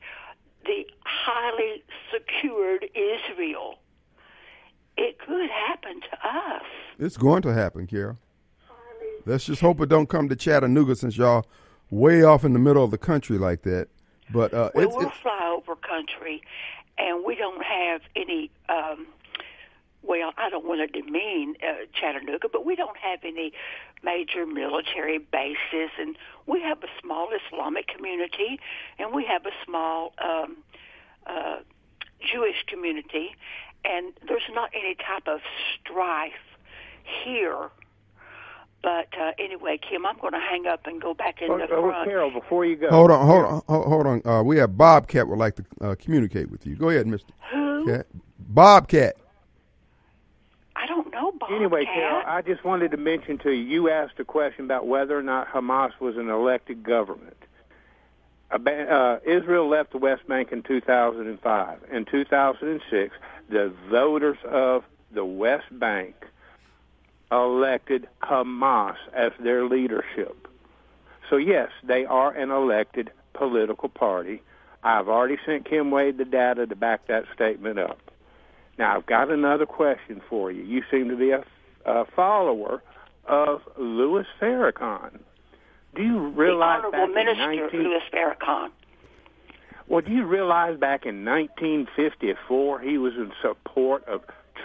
[0.64, 3.78] the highly secured Israel
[4.96, 6.62] it could happen to us.
[6.98, 8.16] It's going to happen, Kara.
[9.24, 11.46] Let's just hope it don't come to Chattanooga since y'all
[11.90, 13.88] way off in the middle of the country like that.
[14.32, 16.42] But uh, well, we'll fly over country,
[16.98, 18.50] and we don't have any.
[18.68, 19.06] Um,
[20.02, 23.52] well, I don't want to demean uh, Chattanooga, but we don't have any
[24.02, 28.58] major military bases, and we have a small Islamic community,
[28.98, 30.56] and we have a small um,
[31.26, 31.58] uh,
[32.20, 33.36] Jewish community,
[33.84, 35.40] and there's not any type of
[35.74, 36.32] strife
[37.24, 37.70] here.
[38.82, 41.68] But uh, anyway, Kim, I'm going to hang up and go back in oh, the
[41.72, 42.08] oh, front.
[42.08, 44.26] Carol, before you go, hold on, hold on, hold on.
[44.26, 46.76] Uh, we have Bobcat would like to uh, communicate with you.
[46.76, 47.32] Go ahead, Mister.
[47.52, 47.86] Who?
[47.86, 48.06] Cat.
[48.38, 49.16] Bobcat.
[50.76, 51.56] I don't know Bobcat.
[51.56, 53.62] Anyway, Carol, I just wanted to mention to you.
[53.62, 57.36] You asked a question about whether or not Hamas was an elected government.
[58.50, 61.78] Uh, Israel left the West Bank in 2005.
[61.90, 63.14] In 2006,
[63.48, 66.14] the voters of the West Bank
[67.30, 70.48] elected Hamas as their leadership.
[71.32, 74.42] So, yes, they are an elected political party.
[74.82, 77.98] I've already sent Kim Wade the data to back that statement up.
[78.78, 80.62] Now, I've got another question for you.
[80.62, 81.42] You seem to be a,
[81.86, 82.82] a follower
[83.24, 85.20] of Louis Farrakhan.
[85.94, 87.82] Do you realize the Honorable Minister 19...
[87.82, 88.68] Louis Farrakhan?
[89.88, 94.20] Well, do you realize back in 1954 he was in support of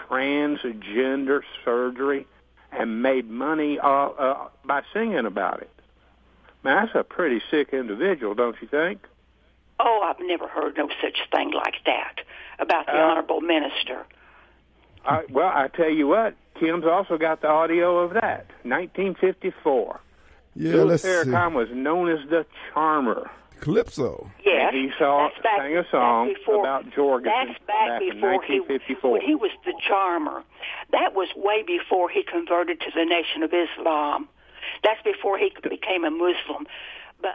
[0.09, 2.27] transgender surgery
[2.73, 5.71] and made money uh, uh, by singing about it?
[6.67, 9.05] Man, that's a pretty sick individual, don't you think?
[9.79, 12.15] Oh, I've never heard no such thing like that
[12.59, 14.05] about the uh, honorable minister.
[15.05, 18.47] I, well, I tell you what, Kim's also got the audio of that.
[18.63, 20.01] 1954.
[20.55, 23.31] Yeah, Louis let's Farrakhan was known as the Charmer.
[23.61, 24.29] Calypso.
[24.45, 28.43] Yes, he saw, that's back, sang a song before, about Jorgensen that's back, back before
[28.43, 29.09] in 1954.
[29.09, 30.43] He, when he was the charmer.
[30.91, 34.27] That was way before he converted to the Nation of Islam.
[34.83, 36.67] That's before he became a Muslim.
[37.21, 37.33] But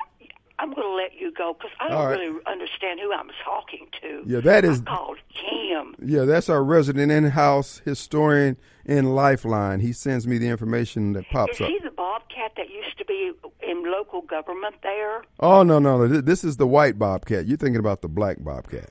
[0.58, 2.20] I'm going to let you go because I don't right.
[2.20, 4.22] really understand who I'm talking to.
[4.26, 5.96] Yeah, that is I called Kim.
[6.00, 9.80] Yeah, that's our resident in-house historian in Lifeline.
[9.80, 11.68] He sends me the information that pops is up.
[11.68, 15.24] Is he the Bobcat that used to be in local government there?
[15.40, 16.20] Oh no, no, no!
[16.20, 17.46] This is the white Bobcat.
[17.46, 18.90] You're thinking about the black Bobcat.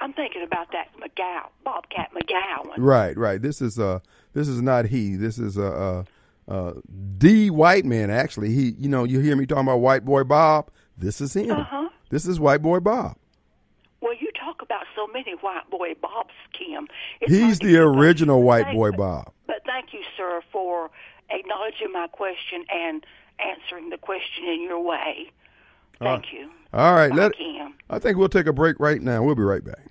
[0.00, 2.74] I'm thinking about that McGow, Bobcat McGowan.
[2.78, 3.40] Right, right.
[3.40, 4.00] This is uh,
[4.32, 5.14] this is not he.
[5.16, 5.66] This is a.
[5.66, 6.04] Uh, uh,
[6.50, 6.72] uh,
[7.18, 8.52] the white man actually.
[8.52, 10.70] He, you know, you hear me talking about white boy Bob.
[10.98, 11.52] This is him.
[11.52, 11.88] Uh-huh.
[12.10, 13.16] This is white boy Bob.
[14.00, 16.88] Well, you talk about so many white boy Bobs, Kim.
[17.20, 19.32] It's He's the original white boy Bob.
[19.46, 20.90] But thank you, sir, for
[21.30, 23.06] acknowledging my question and
[23.38, 25.30] answering the question in your way.
[26.00, 26.50] Thank uh, you.
[26.72, 27.36] All right, Bye, let.
[27.36, 27.74] Kim.
[27.88, 29.22] I think we'll take a break right now.
[29.22, 29.86] We'll be right back.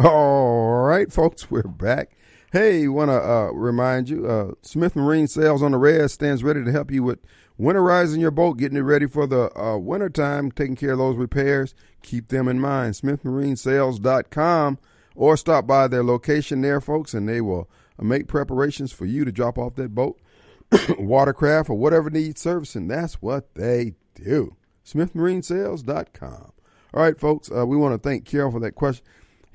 [0.00, 2.16] All right, folks, we're back.
[2.52, 6.62] Hey, want to uh, remind you, uh, Smith Marine Sales on the Red stands ready
[6.62, 7.18] to help you with
[7.58, 11.16] winterizing your boat, getting it ready for the uh, winter time, taking care of those
[11.16, 11.74] repairs.
[12.02, 12.94] Keep them in mind.
[12.94, 14.78] SmithMarineSales.com
[15.16, 17.68] or stop by their location there, folks, and they will
[17.98, 20.20] make preparations for you to drop off that boat,
[20.96, 22.86] watercraft, or whatever needs servicing.
[22.86, 24.54] That's what they do.
[24.86, 26.52] SmithMarineSales.com.
[26.94, 29.04] All right, folks, uh, we want to thank Carol for that question.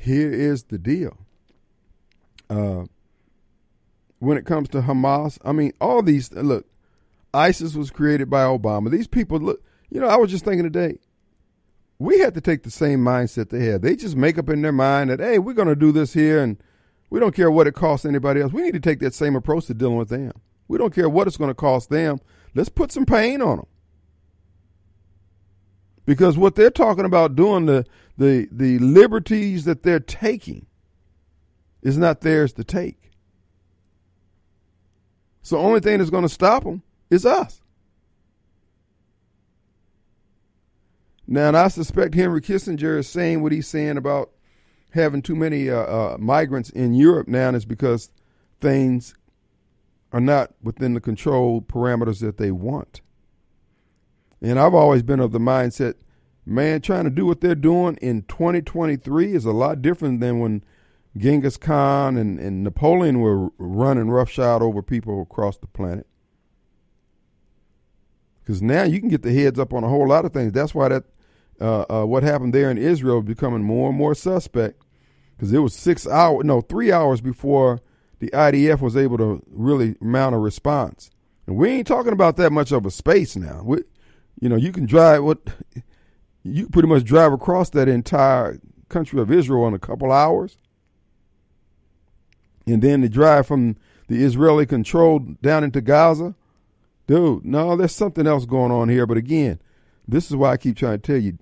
[0.04, 1.18] Here is the deal
[2.50, 2.84] uh,
[4.20, 6.66] when it comes to Hamas, I mean, all these look,
[7.34, 8.90] ISIS was created by Obama.
[8.90, 11.00] These people look, you know, I was just thinking today,
[12.00, 13.82] we had to take the same mindset they had.
[13.82, 16.42] They just make up in their mind that, hey, we're going to do this here
[16.42, 16.58] and
[17.10, 18.52] we don't care what it costs anybody else.
[18.52, 20.32] We need to take that same approach to dealing with them.
[20.68, 22.20] We don't care what it's going to cost them.
[22.56, 23.68] Let's put some pain on them.
[26.06, 27.86] Because what they're talking about doing, the,
[28.18, 30.68] the, the liberties that they're taking,
[31.82, 33.12] is not theirs to take.
[35.42, 37.62] So the only thing that's going to stop them is us.
[41.28, 44.32] Now, and I suspect Henry Kissinger is saying what he's saying about
[44.92, 48.12] having too many uh, uh, migrants in Europe now is because
[48.60, 49.16] things
[50.12, 53.02] are not within the control parameters that they want.
[54.42, 55.96] And I've always been of the mindset,
[56.46, 60.64] man, trying to do what they're doing in 2023 is a lot different than when
[61.18, 66.08] Genghis Khan and, and Napoleon were running roughshod over people across the planet.
[68.42, 70.52] Because now you can get the heads up on a whole lot of things.
[70.52, 71.04] That's why that
[71.62, 74.82] uh, uh, what happened there in Israel is becoming more and more suspect.
[75.36, 77.80] Because it was six hours, no, three hours before
[78.20, 81.10] the IDF was able to really mount a response.
[81.48, 83.62] And we ain't talking about that much of a space now.
[83.64, 83.84] We,
[84.40, 85.40] you know, you can drive what
[86.44, 90.58] you pretty much drive across that entire country of Israel in a couple hours
[92.66, 93.76] and then the drive from
[94.08, 96.36] the Israeli control down into Gaza.
[97.08, 99.06] Dude, no, there's something else going on here.
[99.06, 99.60] But again,
[100.08, 101.38] this is why I keep trying to tell you,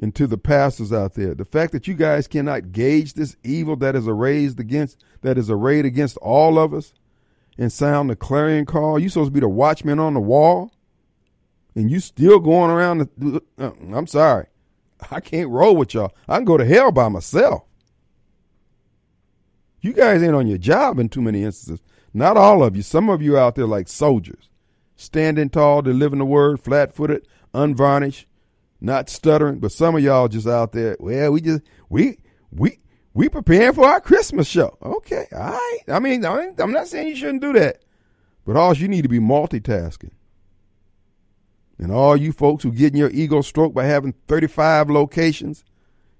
[0.00, 3.76] and to the pastors out there, the fact that you guys cannot gauge this evil
[3.76, 6.94] that is arrayed against that is arrayed against all of us,
[7.58, 8.98] and sound the clarion call.
[8.98, 10.72] You supposed to be the watchman on the wall,
[11.74, 13.08] and you still going around.
[13.16, 14.46] The, uh, I'm sorry,
[15.10, 16.14] I can't roll with y'all.
[16.28, 17.62] I can go to hell by myself.
[19.80, 21.84] You guys ain't on your job in too many instances.
[22.12, 22.82] Not all of you.
[22.82, 24.50] Some of you out there like soldiers,
[24.96, 28.26] standing tall, delivering the word, flat footed, unvarnished,
[28.80, 29.58] not stuttering.
[29.58, 30.96] But some of y'all just out there.
[31.00, 32.18] Well, we just we
[32.50, 32.78] we
[33.14, 34.76] we preparing for our Christmas show.
[34.82, 35.78] Okay, all right.
[35.88, 37.82] I mean, I'm not saying you shouldn't do that,
[38.44, 40.10] but all you need to be multitasking.
[41.80, 45.64] And all you folks who getting your ego stroked by having 35 locations,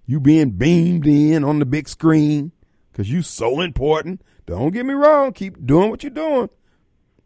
[0.07, 2.53] you being beamed in on the big screen
[2.91, 4.23] because you so important.
[4.47, 5.35] Don't get me wrong.
[5.35, 6.49] Keep doing what you're doing.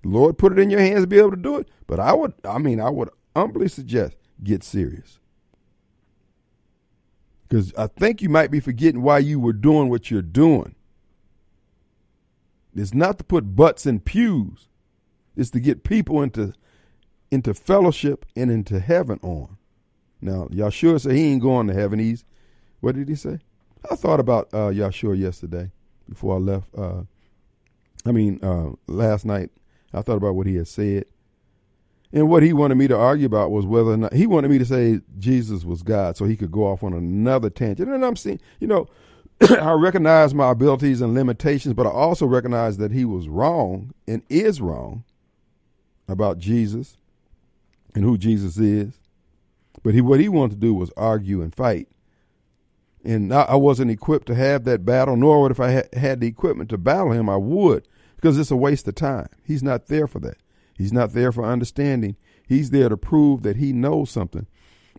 [0.02, 1.68] The Lord put it in your hands to be able to do it.
[1.86, 5.20] But I would, I mean, I would humbly suggest get serious.
[7.48, 10.74] Because I think you might be forgetting why you were doing what you're doing.
[12.74, 14.66] It's not to put butts in pews.
[15.36, 16.52] It's to get people into
[17.34, 19.56] into fellowship and into heaven on.
[20.20, 21.98] Now, Yahshua said he ain't going to heaven.
[21.98, 22.24] He's
[22.80, 23.40] what did he say?
[23.90, 25.70] I thought about uh, Yahshua yesterday
[26.08, 26.68] before I left.
[26.76, 27.02] Uh,
[28.06, 29.50] I mean, uh, last night
[29.92, 31.06] I thought about what he had said,
[32.12, 34.58] and what he wanted me to argue about was whether or not he wanted me
[34.58, 37.90] to say Jesus was God, so he could go off on another tangent.
[37.90, 38.86] And I'm seeing, you know,
[39.60, 44.22] I recognize my abilities and limitations, but I also recognize that he was wrong and
[44.28, 45.02] is wrong
[46.06, 46.96] about Jesus
[47.94, 48.92] and who Jesus is.
[49.82, 51.88] But he, what he wanted to do was argue and fight
[53.04, 56.70] and I wasn't equipped to have that battle, nor would if I had the equipment
[56.70, 57.86] to battle him, I would,
[58.16, 59.28] because it's a waste of time.
[59.44, 60.38] He's not there for that.
[60.76, 62.16] He's not there for understanding.
[62.48, 64.46] He's there to prove that he knows something.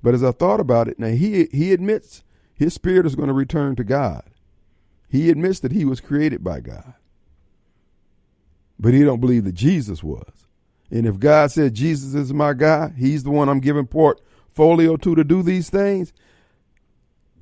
[0.04, 2.24] But as I thought about it, now he he admits
[2.54, 4.24] his spirit is going to return to God.
[5.10, 6.94] He admits that he was created by God.
[8.80, 10.45] But he don't believe that Jesus was.
[10.96, 15.14] And if God said Jesus is my guy, he's the one I'm giving portfolio to
[15.14, 16.14] to do these things,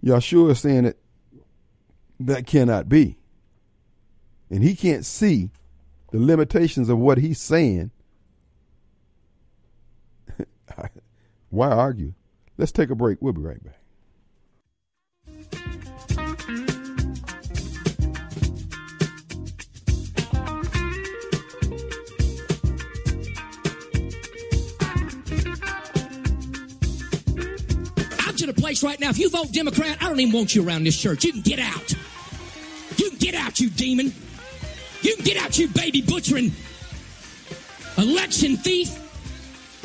[0.03, 0.97] Yahshua is saying that
[2.19, 3.19] that cannot be.
[4.49, 5.51] And he can't see
[6.09, 7.91] the limitations of what he's saying.
[11.51, 12.15] Why argue?
[12.57, 13.21] Let's take a break.
[13.21, 13.82] We'll be right back.
[28.45, 29.09] To the place right now.
[29.09, 31.23] If you vote Democrat, I don't even want you around this church.
[31.23, 31.91] You can get out.
[32.97, 34.13] You can get out, you demon.
[35.01, 36.51] You can get out, you baby butchering
[37.97, 38.99] election thief.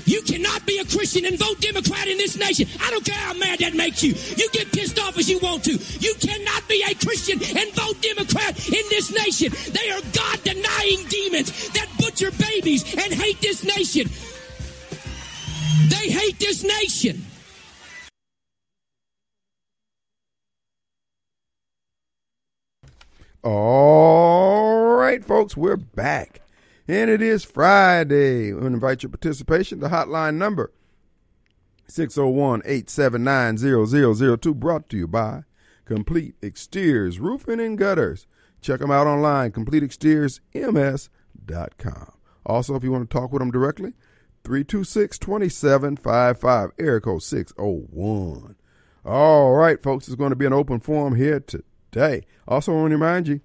[0.07, 2.67] You cannot be a Christian and vote Democrat in this nation.
[2.81, 4.15] I don't care how mad that makes you.
[4.37, 5.73] You get pissed off as you want to.
[5.73, 9.53] You cannot be a Christian and vote Democrat in this nation.
[9.73, 14.09] They are God denying demons that butcher babies and hate this nation.
[15.91, 17.28] They hate this nation.
[23.51, 26.42] All right, folks, we're back.
[26.86, 28.53] And it is Friday.
[28.53, 29.80] We invite your participation.
[29.80, 30.70] The hotline number
[31.88, 35.44] 601-879-0002 brought to you by
[35.86, 38.26] Complete Exteriors Roofing and Gutters.
[38.61, 42.12] Check them out online, CompleteExteriorsMS.com.
[42.44, 43.94] Also, if you want to talk with them directly,
[44.44, 48.57] 326-2755, area code 601.
[49.07, 51.40] All right, folks, it's going to be an open forum here
[51.91, 52.22] today.
[52.47, 53.41] Also, I want to remind you,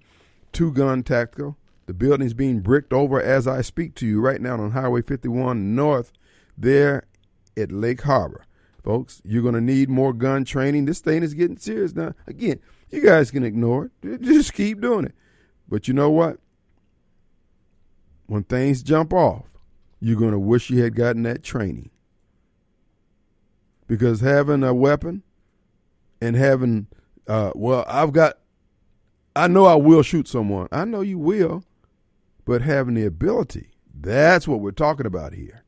[0.52, 4.54] Two Gun Tactical, the building's being bricked over as I speak to you right now
[4.54, 6.12] on Highway 51 North
[6.56, 7.04] there
[7.56, 8.44] at Lake Harbor.
[8.82, 10.84] Folks, you're going to need more gun training.
[10.84, 12.14] This thing is getting serious now.
[12.26, 14.20] Again, you guys can ignore it.
[14.22, 15.14] Just keep doing it.
[15.68, 16.38] But you know what?
[18.26, 19.44] When things jump off,
[20.00, 21.90] you're going to wish you had gotten that training.
[23.86, 25.22] Because having a weapon
[26.20, 26.86] and having,
[27.26, 28.38] uh, well, I've got,
[29.36, 30.68] I know I will shoot someone.
[30.70, 31.64] I know you will
[32.44, 33.70] but having the ability.
[33.94, 35.64] That's what we're talking about here.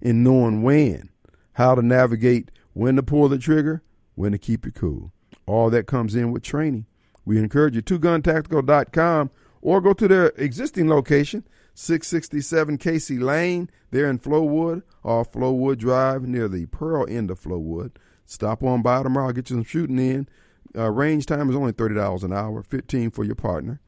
[0.00, 1.10] In knowing when,
[1.54, 3.82] how to navigate, when to pull the trigger,
[4.14, 5.12] when to keep it cool.
[5.46, 6.86] All that comes in with training.
[7.24, 9.30] We encourage you to guntactical.com
[9.60, 16.22] or go to their existing location, 667 Casey Lane, there in Flowood, off Flowood Drive
[16.22, 17.92] near the Pearl end of Flowood.
[18.24, 20.28] Stop on by tomorrow, get you some shooting in.
[20.76, 23.80] Uh, range time is only $30 an hour, 15 for your partner.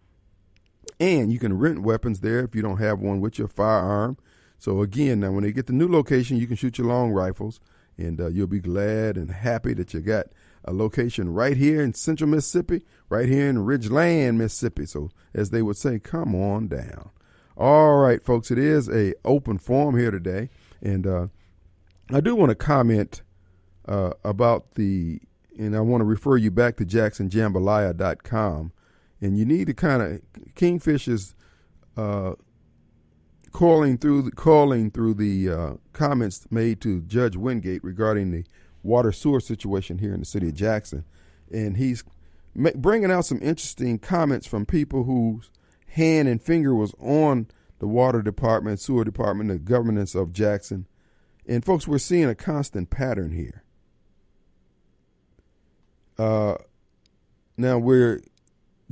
[1.01, 4.17] And you can rent weapons there if you don't have one with your firearm.
[4.59, 7.61] So again, now when they get the new location, you can shoot your long rifles,
[7.97, 10.27] and uh, you'll be glad and happy that you got
[10.65, 14.87] a location right here in Central Mississippi, right here in Ridgeland, Mississippi.
[14.87, 17.11] So as they would say, come on down.
[17.57, 20.51] All right, folks, it is a open forum here today,
[20.83, 21.27] and uh,
[22.11, 23.23] I do want to comment
[23.87, 25.21] uh, about the,
[25.59, 28.73] and I want to refer you back to JacksonJambalaya.com
[29.25, 30.21] and you need to kind of
[30.55, 31.35] Kingfish is
[31.97, 32.35] uh,
[33.53, 38.45] calling through the, calling through the uh, comments made to Judge Wingate regarding the
[38.83, 41.05] water sewer situation here in the city of Jackson,
[41.51, 42.05] and he's
[42.55, 45.51] bringing out some interesting comments from people whose
[45.89, 47.49] hand and finger was on
[47.79, 50.87] the water department, sewer department, the governance of Jackson.
[51.47, 53.64] And folks, we're seeing a constant pattern here.
[56.19, 56.57] Uh,
[57.57, 58.21] now we're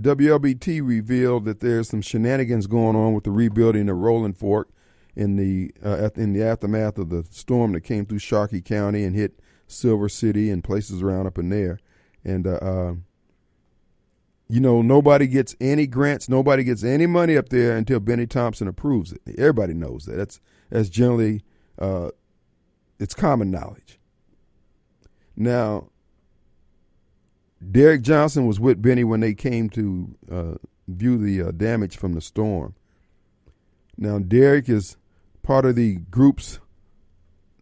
[0.01, 4.69] WLBT revealed that there's some shenanigans going on with the rebuilding of Rolling Fork
[5.15, 9.15] in the uh, in the aftermath of the storm that came through Sharkey County and
[9.15, 11.79] hit Silver City and places around up in there.
[12.25, 12.95] And uh, uh,
[14.49, 18.69] you know, nobody gets any grants, nobody gets any money up there until Bennie Thompson
[18.69, 19.21] approves it.
[19.39, 20.17] Everybody knows that.
[20.17, 21.43] That's that's generally
[21.79, 22.11] uh,
[22.99, 23.99] it's common knowledge.
[25.37, 25.89] Now,
[27.71, 30.55] Derek Johnson was with Bennie when they came to uh,
[30.89, 32.75] view the uh, damage from the storm.
[33.97, 34.97] Now, Derek is
[35.43, 36.59] part of the groups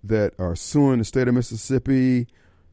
[0.02, 2.28] that are suing the state of Mississippi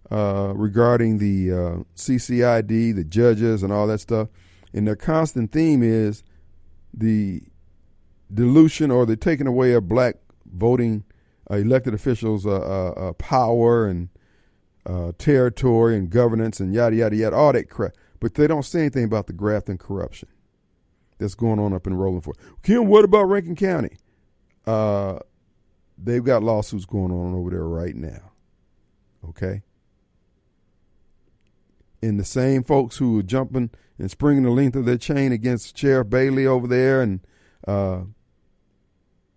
[0.09, 4.29] uh, regarding the uh, CCID, the judges, and all that stuff.
[4.73, 6.23] And their constant theme is
[6.93, 7.41] the
[8.33, 10.15] dilution or the taking away of black
[10.45, 11.03] voting
[11.49, 14.09] uh, elected officials' uh, power and
[14.87, 17.93] uh, territory and governance and yada yada yada, all that crap.
[18.19, 20.29] But they don't say anything about the graft and corruption
[21.19, 22.37] that's going on up in Rolling Fork.
[22.63, 23.97] Kim, what about Rankin County?
[24.65, 25.19] Uh,
[25.97, 28.31] they've got lawsuits going on over there right now.
[29.29, 29.61] Okay.
[32.01, 35.77] And the same folks who are jumping and springing the length of their chain against
[35.77, 37.19] Sheriff Bailey over there, and
[37.67, 38.01] uh,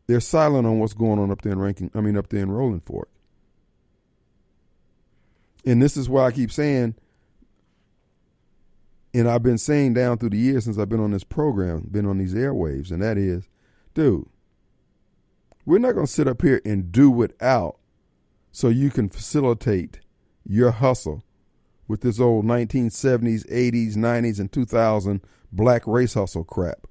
[0.07, 1.91] they're silent on what's going on up there in Rankin.
[1.95, 3.09] I mean, up there in Rolling Fork
[5.65, 6.95] and this is why I keep saying,
[9.13, 12.07] and I've been saying down through the years since I've been on this program, been
[12.07, 13.49] on these airwaves, and that is,
[13.95, 14.29] dude,
[15.67, 17.79] we're not going to sit up here and do without
[18.53, 20.01] so you can facilitate
[20.47, 21.23] your hustle
[21.87, 25.21] with this old 1970s, 80s, 90s, and 2000
[25.53, 26.87] black race hustle crap.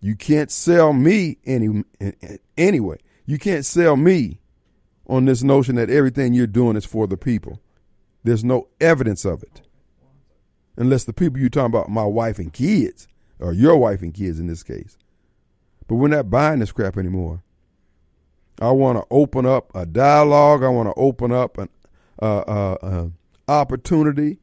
[0.00, 1.84] You can't sell me any
[2.58, 2.98] anyway.
[3.24, 4.40] You can't sell me
[5.06, 7.60] on this notion that everything you're doing is for the people.
[8.24, 9.62] There's no evidence of it.
[10.76, 14.38] unless the people you're talking about, my wife and kids, or your wife and kids
[14.38, 14.96] in this case.
[15.86, 17.42] But we're not buying this crap anymore.
[18.60, 20.62] I want to open up a dialogue.
[20.62, 21.68] I want to open up an
[22.20, 23.08] uh, uh, uh,
[23.48, 24.38] opportunity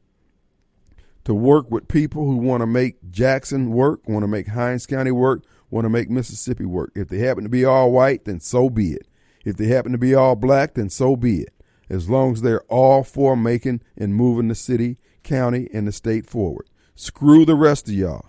[1.24, 5.10] to work with people who want to make Jackson work, want to make Hinds County
[5.10, 6.92] work, want to make Mississippi work.
[6.94, 9.06] If they happen to be all white, then so be it.
[9.44, 11.54] If they happen to be all black, then so be it.
[11.88, 16.26] As long as they're all for making and moving the city, county, and the state
[16.26, 16.68] forward.
[16.94, 18.26] Screw the rest of y'all.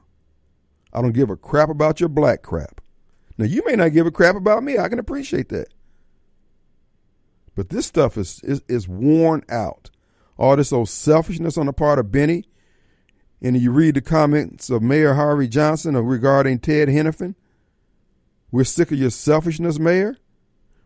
[0.93, 2.81] I don't give a crap about your black crap.
[3.37, 4.77] Now, you may not give a crap about me.
[4.77, 5.67] I can appreciate that.
[7.55, 9.89] But this stuff is, is, is worn out.
[10.37, 12.45] All this old selfishness on the part of Bennie.
[13.41, 17.35] And you read the comments of Mayor Harvey Johnson regarding Ted Henifin.
[18.51, 20.17] We're sick of your selfishness, Mayor.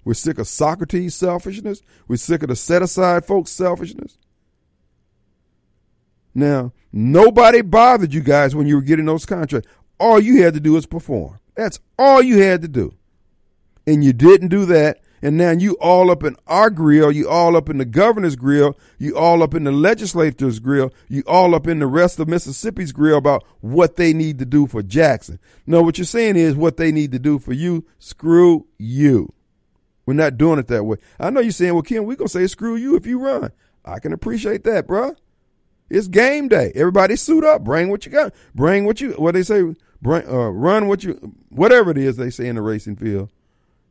[0.06, 1.82] We're sick of Socrates' selfishness.
[2.08, 4.18] We're sick of the set aside folks' selfishness.
[6.34, 9.68] Now, nobody bothered you guys when you were getting those contracts.
[10.00, 11.40] All you had to do was perform.
[11.56, 12.94] That's all you had to do.
[13.88, 15.00] And you didn't do that.
[15.22, 18.78] And now you all up in our grill, you all up in the governor's grill,
[19.00, 22.92] you all up in the legislature's grill, you all up in the rest of Mississippi's
[22.92, 25.40] grill about what they need to do for Jackson.
[25.66, 29.34] No, what you're saying is what they need to do for you, screw you.
[30.06, 30.98] We're not doing it that way.
[31.20, 33.52] I know you're saying, well, Ken, we're going to say screw you if you run.
[33.84, 35.16] I can appreciate that, bruh.
[35.90, 36.72] It's game day.
[36.76, 37.64] Everybody suit up.
[37.64, 38.34] Bring what you got.
[38.54, 42.30] Bring what you, what they say, bring, uh, run what you, whatever it is they
[42.30, 43.30] say in the racing field.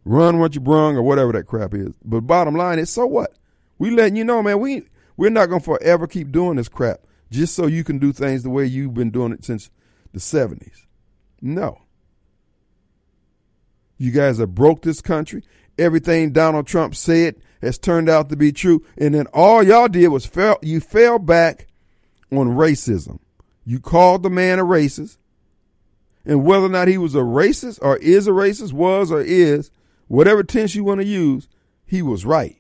[0.05, 1.95] Run what you brung or whatever that crap is.
[2.05, 3.35] But bottom line is, so what?
[3.79, 4.85] We letting you know, man, we,
[5.17, 7.01] we're not going to forever keep doing this crap
[7.31, 9.71] just so you can do things the way you've been doing it since
[10.13, 10.87] the 70s.
[11.41, 11.83] No.
[13.97, 15.43] You guys have broke this country.
[15.79, 18.85] Everything Donald Trump said has turned out to be true.
[18.97, 21.67] And then all y'all did was fell, you fell back
[22.31, 23.19] on racism.
[23.65, 25.17] You called the man a racist.
[26.25, 29.71] And whether or not he was a racist or is a racist, was or is,
[30.09, 31.49] whatever tense you want to use,
[31.87, 32.57] he was right.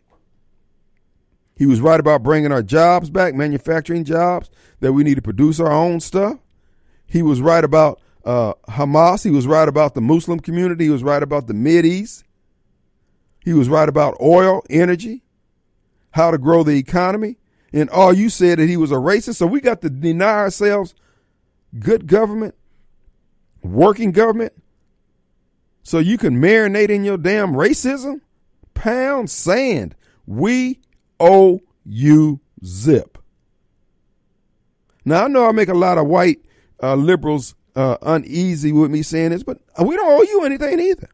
[1.57, 4.51] He was right about bringing our jobs back, manufacturing jobs,
[4.81, 6.39] that we need to produce our own stuff.
[7.07, 9.23] He was right about uh, Hamas.
[9.23, 10.85] He was right about the Muslim community.
[10.85, 11.55] He was right about the
[11.85, 12.25] East.
[13.45, 15.23] He was right about oil, energy,
[16.13, 17.37] how to grow the economy.
[17.73, 19.37] And all you said that he was a racist.
[19.37, 20.95] So we got to deny ourselves
[21.79, 22.55] good government,
[23.63, 24.53] working government,
[25.83, 28.23] so you can marinate in your damn racism?
[28.73, 29.95] Pound sand.
[30.27, 30.81] We
[31.21, 33.19] owe you zip.
[35.05, 36.39] Now, I know I make a lot of white
[36.83, 41.11] uh, liberals uh, uneasy with me saying this, but we don't owe you anything either.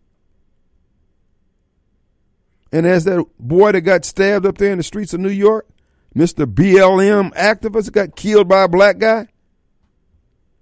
[2.72, 5.66] And as that boy that got stabbed up there in the streets of New York,
[6.14, 6.46] Mr.
[6.46, 9.28] BLM activist got killed by a black guy,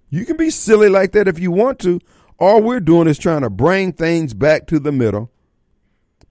[0.09, 1.99] you can be silly like that if you want to,
[2.39, 5.31] all we're doing is trying to bring things back to the middle,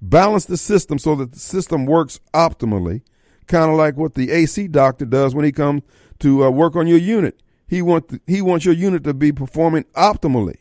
[0.00, 3.02] balance the system so that the system works optimally,
[3.46, 5.82] kind of like what the AC doctor does when he comes
[6.20, 7.40] to uh, work on your unit.
[7.68, 10.56] He wants he wants your unit to be performing optimally.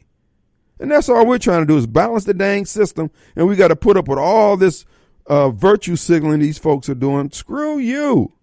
[0.80, 3.10] And that's all we're trying to do is balance the dang system.
[3.36, 4.86] And we got to put up with all this
[5.28, 7.32] uh, virtue signaling these folks are doing.
[7.32, 8.34] Screw you.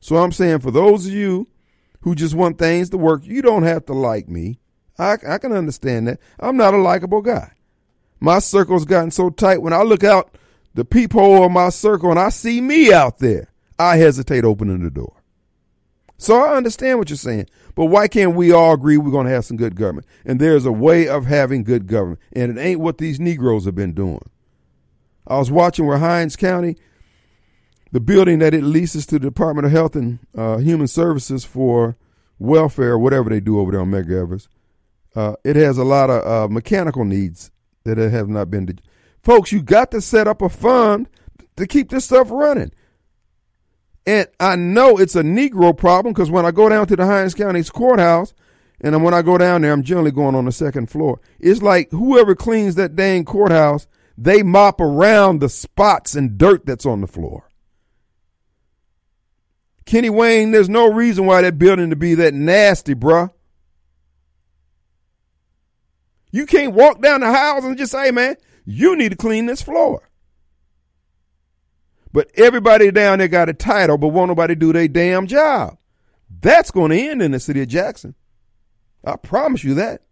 [0.00, 1.48] So I'm saying for those of you
[2.00, 4.60] who just want things to work, you don't have to like me.
[4.98, 6.20] I, I can understand that.
[6.38, 7.52] I'm not a likable guy.
[8.20, 10.36] My circle's gotten so tight when I look out
[10.74, 14.90] the peephole of my circle and I see me out there, I hesitate opening the
[14.90, 15.22] door.
[16.18, 17.46] So I understand what you're saying.
[17.74, 20.06] But why can't we all agree we're going to have some good government?
[20.24, 22.20] And there's a way of having good government.
[22.32, 24.22] And it ain't what these Negroes have been doing.
[25.26, 26.76] I was watching where Hinds County,
[27.92, 31.96] the building that it leases to the Department of Health and uh, Human Services for
[32.38, 34.48] welfare, whatever they do over there on Evers,
[35.14, 37.50] uh, it has a lot of uh, mechanical needs
[37.84, 38.66] that have not been.
[38.66, 38.82] De-
[39.22, 41.08] Folks, you got to set up a fund
[41.56, 42.70] to keep this stuff running.
[44.06, 47.34] And I know it's a Negro problem because when I go down to the Hinds
[47.34, 48.34] County courthouse,
[48.80, 51.18] and when I go down there, I'm generally going on the second floor.
[51.40, 53.86] It's like whoever cleans that dang courthouse,
[54.16, 57.48] they mop around the spots and dirt that's on the floor.
[59.84, 63.30] Kenny Wayne, there's no reason why that building to be that nasty, bruh.
[66.32, 69.62] You can't walk down the house and just say, man, you need to clean this
[69.62, 70.10] floor.
[72.12, 75.78] But everybody down there got a title, but won't nobody do their damn job.
[76.40, 78.14] That's going to end in the city of Jackson.
[79.04, 80.02] I promise you that.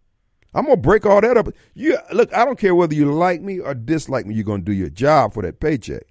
[0.55, 1.49] I'm gonna break all that up.
[1.73, 4.71] You look, I don't care whether you like me or dislike me, you're gonna do
[4.71, 6.03] your job for that paycheck.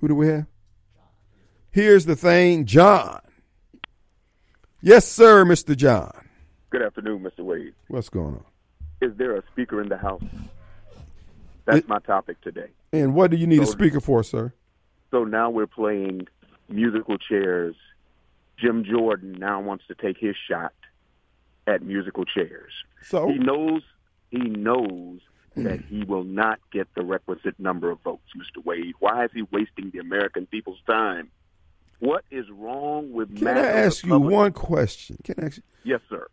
[0.00, 0.46] Who do we have?
[1.70, 3.20] Here's the thing, John.
[4.82, 5.76] Yes, sir, Mr.
[5.76, 6.10] John.
[6.70, 7.44] Good afternoon, Mr.
[7.44, 7.72] Wade.
[7.88, 8.44] What's going on?
[9.00, 10.22] Is there a speaker in the House?
[11.64, 12.70] That's It- my topic today.
[12.92, 14.52] And what do you need a speaker for, sir?
[15.10, 16.26] So now we're playing
[16.68, 17.76] musical chairs.
[18.58, 20.72] Jim Jordan now wants to take his shot
[21.66, 22.72] at musical chairs.
[23.02, 23.82] So He knows
[24.30, 25.20] he knows
[25.56, 28.64] that he will not get the requisite number of votes, Mr.
[28.64, 28.94] Wade.
[28.98, 31.30] Why is he wasting the American people's time?
[32.00, 35.16] What is wrong with can I ask you one question?
[35.22, 36.26] Can I ask you, Yes, sir.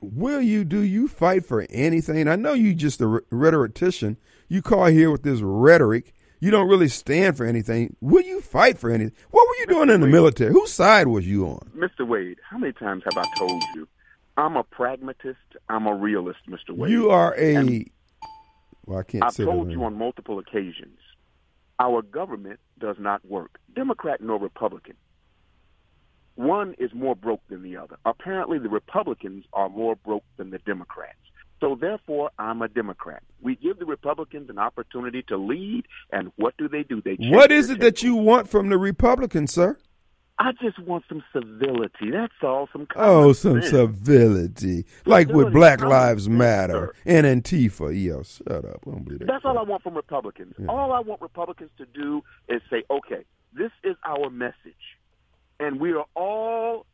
[0.00, 2.28] will you do you fight for anything?
[2.28, 4.16] I know you just a rhetorician.
[4.48, 6.14] You call here with this rhetoric.
[6.38, 7.96] You don't really stand for anything.
[8.00, 9.14] Will you fight for anything?
[9.30, 10.52] What were you doing in the military?
[10.52, 11.70] Whose side was you on?
[11.76, 12.06] Mr.
[12.06, 13.88] Wade, how many times have I told you
[14.42, 15.38] I'm a pragmatist,
[15.68, 16.70] I'm a realist, Mr.
[16.74, 16.90] Wade.
[16.90, 17.54] You are a.
[17.54, 17.90] And
[18.86, 20.98] well, I can't I've told you on multiple occasions,
[21.78, 24.94] our government does not work, Democrat nor Republican.
[26.34, 27.98] One is more broke than the other.
[28.04, 31.18] Apparently, the Republicans are more broke than the Democrats.
[31.60, 33.22] So, therefore, I'm a Democrat.
[33.40, 37.00] We give the Republicans an opportunity to lead, and what do they do?
[37.00, 39.78] They What is it that you want from the Republicans, sir?
[40.44, 42.10] I just want some civility.
[42.10, 42.68] That's all.
[42.72, 43.70] Some Oh, some sense.
[43.70, 47.92] civility, like with Civility, Black common Lives Matter and Antifa.
[47.94, 48.80] Yo, shut up!
[48.84, 49.28] I don't believe that.
[49.28, 50.54] That's all I want from Republicans.
[50.68, 54.56] All I want Republicans to do is say, okay, this is our message.
[55.60, 56.86] And we are all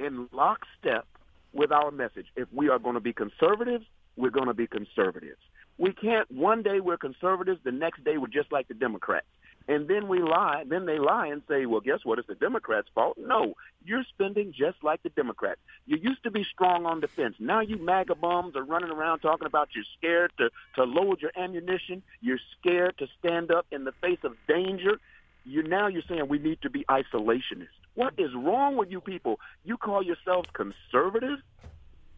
[0.00, 1.06] in lockstep
[1.52, 2.26] with our message.
[2.36, 3.84] If we are going to be conservatives,
[4.16, 5.40] we're going to be conservatives.
[5.76, 9.26] We can't, one day we're conservatives, the next day we're just like the Democrats.
[9.68, 12.20] And then we lie, then they lie and say, well, guess what?
[12.20, 13.18] It's the Democrats' fault.
[13.18, 13.54] No,
[13.84, 15.60] you're spending just like the Democrats.
[15.86, 17.34] You used to be strong on defense.
[17.40, 21.32] Now you MAGA bums are running around talking about you're scared to, to load your
[21.36, 22.02] ammunition.
[22.20, 25.00] You're scared to stand up in the face of danger.
[25.44, 27.68] You now you're saying we need to be isolationist.
[27.94, 29.40] What is wrong with you people?
[29.64, 31.40] You call yourselves conservative?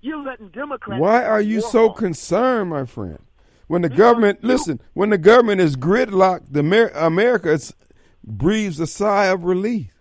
[0.01, 1.01] You're letting Democrats.
[1.01, 1.97] Why are you so on.
[1.97, 3.19] concerned, my friend?
[3.69, 3.97] When the mm-hmm.
[3.99, 7.75] government, listen, when the government is gridlocked, the Amer- America is-
[8.25, 9.93] breathes a sigh of relief.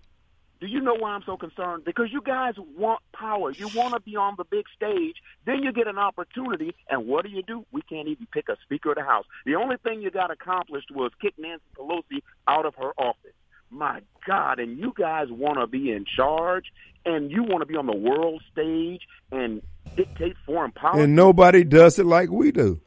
[0.60, 1.84] Do you know why I'm so concerned?
[1.86, 3.52] Because you guys want power.
[3.52, 5.18] You want to be on the big stage.
[5.46, 7.64] Then you get an opportunity, and what do you do?
[7.72, 9.26] We can't even pick a Speaker of the House.
[9.46, 13.34] The only thing you got accomplished was kick Nancy Pelosi out of her office.
[13.70, 16.66] My God, and you guys want to be in charge,
[17.06, 19.02] and you want to be on the world stage
[19.32, 19.62] and
[19.96, 21.04] dictate foreign policy.
[21.04, 22.82] And nobody does it like we do.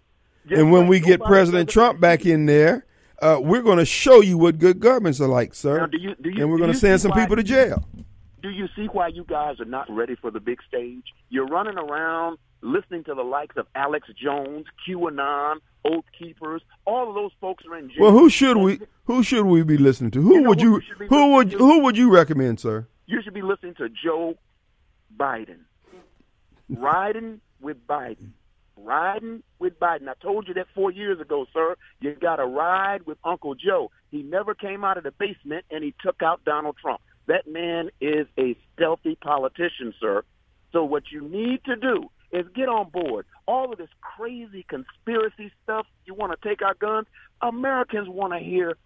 [0.49, 2.86] Just and when like we get President Trump back in there,
[3.22, 5.78] uh, we're going to show you what good governments are like, sir.
[5.78, 7.84] Now, do you- do you- and we're going to send some people to jail.
[8.43, 11.05] Do you see why you guys are not ready for the big stage?
[11.28, 16.62] You're running around listening to the likes of Alex Jones, QAnon, Oath Keepers.
[16.86, 17.97] All of those folks are in jail.
[18.01, 20.22] Well, who should we who should we be listening to?
[20.22, 21.64] Who You know would you we should be who would listening to?
[21.74, 22.86] who would you recommend, sir?
[23.07, 24.34] You should be listening to Joe
[25.18, 25.59] Biden.
[26.68, 28.30] Riding with Biden.
[28.83, 30.09] Riding with Biden.
[30.09, 31.76] I told you that four years ago, sir.
[32.01, 33.91] You got to ride with Uncle Joe.
[34.11, 37.01] He never came out of the basement and he took out Donald Trump.
[37.26, 40.22] That man is a stealthy politician, sir.
[40.72, 43.26] So what you need to do is get on board.
[43.47, 47.07] All of this crazy conspiracy stuff, you want to take our guns.
[47.43, 48.76] Americans want to hear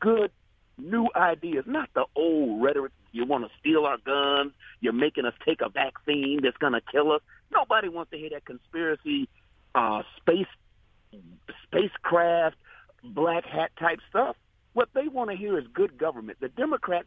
[0.00, 0.30] good
[0.78, 2.92] new ideas, not the old rhetoric.
[3.12, 4.52] You want to steal our guns.
[4.80, 7.20] You're making us take a vaccine that's going to kill us.
[7.54, 9.28] Nobody wants to hear that conspiracy,
[9.74, 10.46] uh, space,
[11.64, 12.56] spacecraft,
[13.02, 14.36] black hat type stuff.
[14.72, 16.38] What they want to hear is good government.
[16.40, 17.06] The Democrats,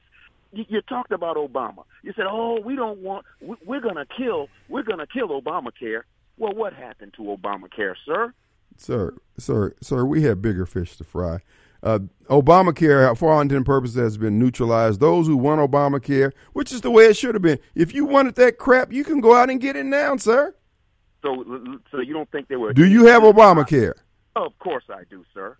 [0.54, 1.84] you, talked about Obama.
[2.02, 3.26] You said, "Oh, we don't want.
[3.41, 4.48] We, we're to kill.
[4.70, 6.04] We're to kill Obamacare."
[6.38, 8.34] Well, what happened to Obamacare, sir?
[8.78, 11.39] Sir, sir, sir, we have bigger fish to fry.
[11.84, 11.99] Uh,
[12.30, 14.99] Obamacare, for all intents and purposes, has been neutralized.
[14.99, 17.59] Those who want Obamacare, which is the way it should have been.
[17.75, 20.53] If you wanted that crap, you can go out and get it now, sir.
[21.21, 22.73] So, so you don't think they were?
[22.73, 23.93] Do you have Obamacare?
[24.36, 25.57] Of course I do, sir.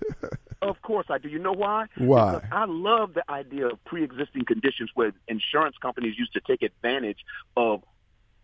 [0.62, 1.28] of course I do.
[1.28, 1.86] You know why?
[1.96, 2.34] Why?
[2.34, 7.18] Because I love the idea of pre-existing conditions where insurance companies used to take advantage
[7.56, 7.82] of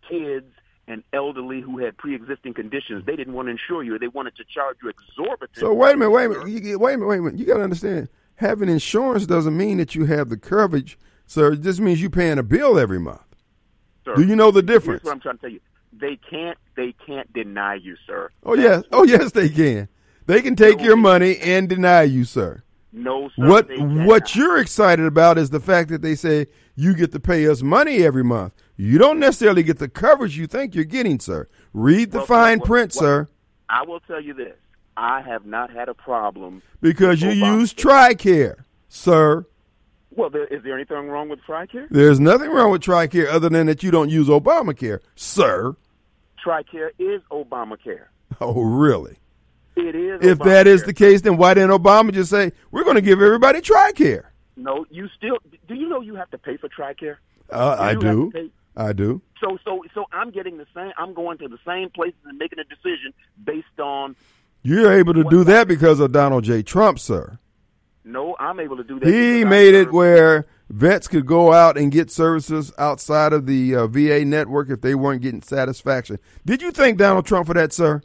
[0.09, 0.53] kids
[0.89, 3.05] and elderly who had pre-existing conditions.
[3.05, 3.99] They didn't want to insure you.
[3.99, 5.59] They wanted to charge you exorbitant.
[5.59, 7.39] So wait a minute, wait a minute, you, wait a minute, wait a minute.
[7.39, 11.53] You got to understand, having insurance doesn't mean that you have the coverage, sir.
[11.53, 13.21] It just means you're paying a bill every month.
[14.05, 15.05] Sir, Do you know the Here's difference?
[15.05, 15.61] what I'm trying to tell you.
[15.93, 16.57] They can't.
[16.77, 18.31] They can't deny you, sir.
[18.45, 19.89] Oh yes, oh yes, they can.
[20.27, 22.63] They can take your money and deny you, sir.
[22.93, 23.47] No, sir.
[23.47, 27.49] What what you're excited about is the fact that they say you get to pay
[27.49, 28.53] us money every month.
[28.81, 31.49] You don't necessarily get the coverage you think you're getting, sir.
[31.75, 33.29] Read the Well, fine well, print, well, sir,
[33.69, 34.55] I will tell you this.
[34.97, 37.59] I have not had a problem because you Obama.
[37.61, 38.63] use TRICARE.
[38.89, 39.45] sir.
[40.15, 41.89] Well, there, is there anything wrong with TRICARE?
[41.91, 45.77] There's nothing wrong with TRICARE other than that you don't use Obamacare, sir.
[46.45, 48.07] TRICARE is Obamacare.
[48.41, 49.17] Oh, really?
[49.75, 50.23] It is.
[50.25, 53.21] If that is the case, then why didn't Obama just say we're going to give
[53.23, 54.25] everybody TRICARE?
[54.57, 55.39] no, you still.
[55.67, 57.17] Do you know you have to pay for TRICARE?
[57.51, 58.31] Uh, I do.
[58.33, 59.21] pay- I do.
[59.41, 60.93] So, so, so I'm getting the same.
[60.97, 63.13] I'm going to the same places and making a decision
[63.45, 64.15] based on.
[64.63, 66.63] You're able to do that because of Donald J.
[66.63, 67.39] Trump, sir.
[68.05, 69.09] No, I'm able to do that.
[69.09, 73.87] He made it where vets could go out and get services outside of the uh,
[73.87, 76.19] VA network if they weren't getting satisfaction.
[76.47, 78.01] Did you thank Donald Trump for that, sir?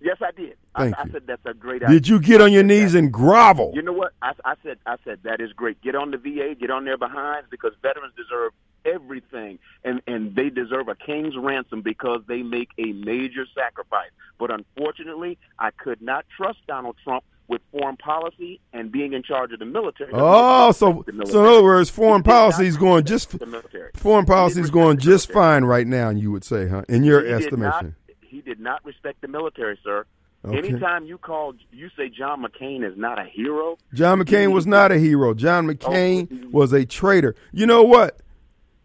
[0.00, 0.56] Yes, I did.
[0.76, 1.10] Thank I, you.
[1.10, 1.94] I said that's a great idea.
[1.94, 3.72] Did you get on your knees and grovel?
[3.74, 4.12] You know what?
[4.22, 4.78] I, I said.
[4.86, 5.80] I said that is great.
[5.82, 6.54] Get on the VA.
[6.58, 8.52] Get on their behinds because veterans deserve
[8.84, 14.10] everything, and and they deserve a king's ransom because they make a major sacrifice.
[14.38, 19.52] But unfortunately, I could not trust Donald Trump with foreign policy and being in charge
[19.52, 20.10] of the military.
[20.14, 21.26] Oh, so military.
[21.26, 23.90] so in other words, foreign did policy is going just the military.
[23.94, 26.10] foreign policy is going just fine right now.
[26.10, 26.82] You would say, huh?
[26.88, 27.60] In your He did estimation.
[27.86, 30.04] not- he did not respect the military, sir.
[30.44, 30.56] Okay.
[30.56, 33.76] Anytime you call, you say John McCain is not a hero.
[33.92, 35.34] John McCain was not a hero.
[35.34, 37.34] John Oh, McCain was a traitor.
[37.52, 38.18] You know what?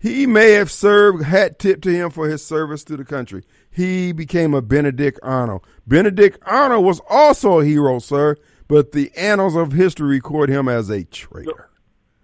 [0.05, 3.43] He may have served hat tip to him for his service to the country.
[3.71, 5.65] He became a Benedict Arnold.
[5.87, 8.35] Benedict Arnold was also a hero, sir,
[8.67, 11.69] but the annals of history record him as a traitor.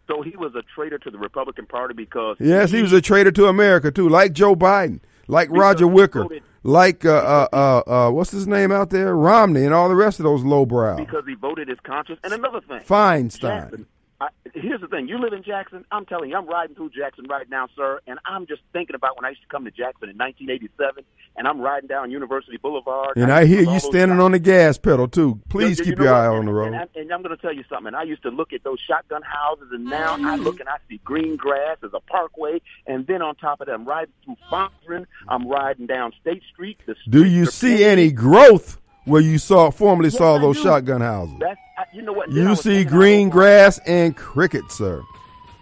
[0.07, 3.31] So he was a traitor to the Republican Party because Yes, he was a traitor
[3.31, 8.11] to America too, like Joe Biden, like Roger Wicker, voted- like uh, uh, uh, uh,
[8.11, 10.97] what's his name out there, Romney, and all the rest of those lowbrow.
[10.97, 12.19] because he voted his conscience.
[12.23, 13.39] And another thing, Feinstein.
[13.39, 13.87] Jackson.
[14.21, 15.83] I, here's the thing: you live in Jackson.
[15.91, 19.17] I'm telling you, I'm riding through Jackson right now, sir, and I'm just thinking about
[19.17, 21.03] when I used to come to Jackson in 1987,
[21.37, 23.17] and I'm riding down University Boulevard.
[23.17, 24.23] And I hear you look at all those standing shots.
[24.25, 25.39] on the gas pedal too.
[25.49, 26.67] Please You- you keep your eye on the road.
[26.67, 27.95] And, I, and I'm going to tell you something.
[27.95, 30.99] I used to look at those shotgun houses, and now I look and I see
[31.03, 35.07] green grass as a parkway, and then on top of that, I'm riding through Fontaine.
[35.27, 36.77] I'm riding down State Street.
[36.85, 41.35] The Do you see any growth where you saw formerly Yes, saw those shotgun houses?
[41.39, 42.29] That's I, you know what?
[42.33, 45.01] Then You see green grass and crickets, sir,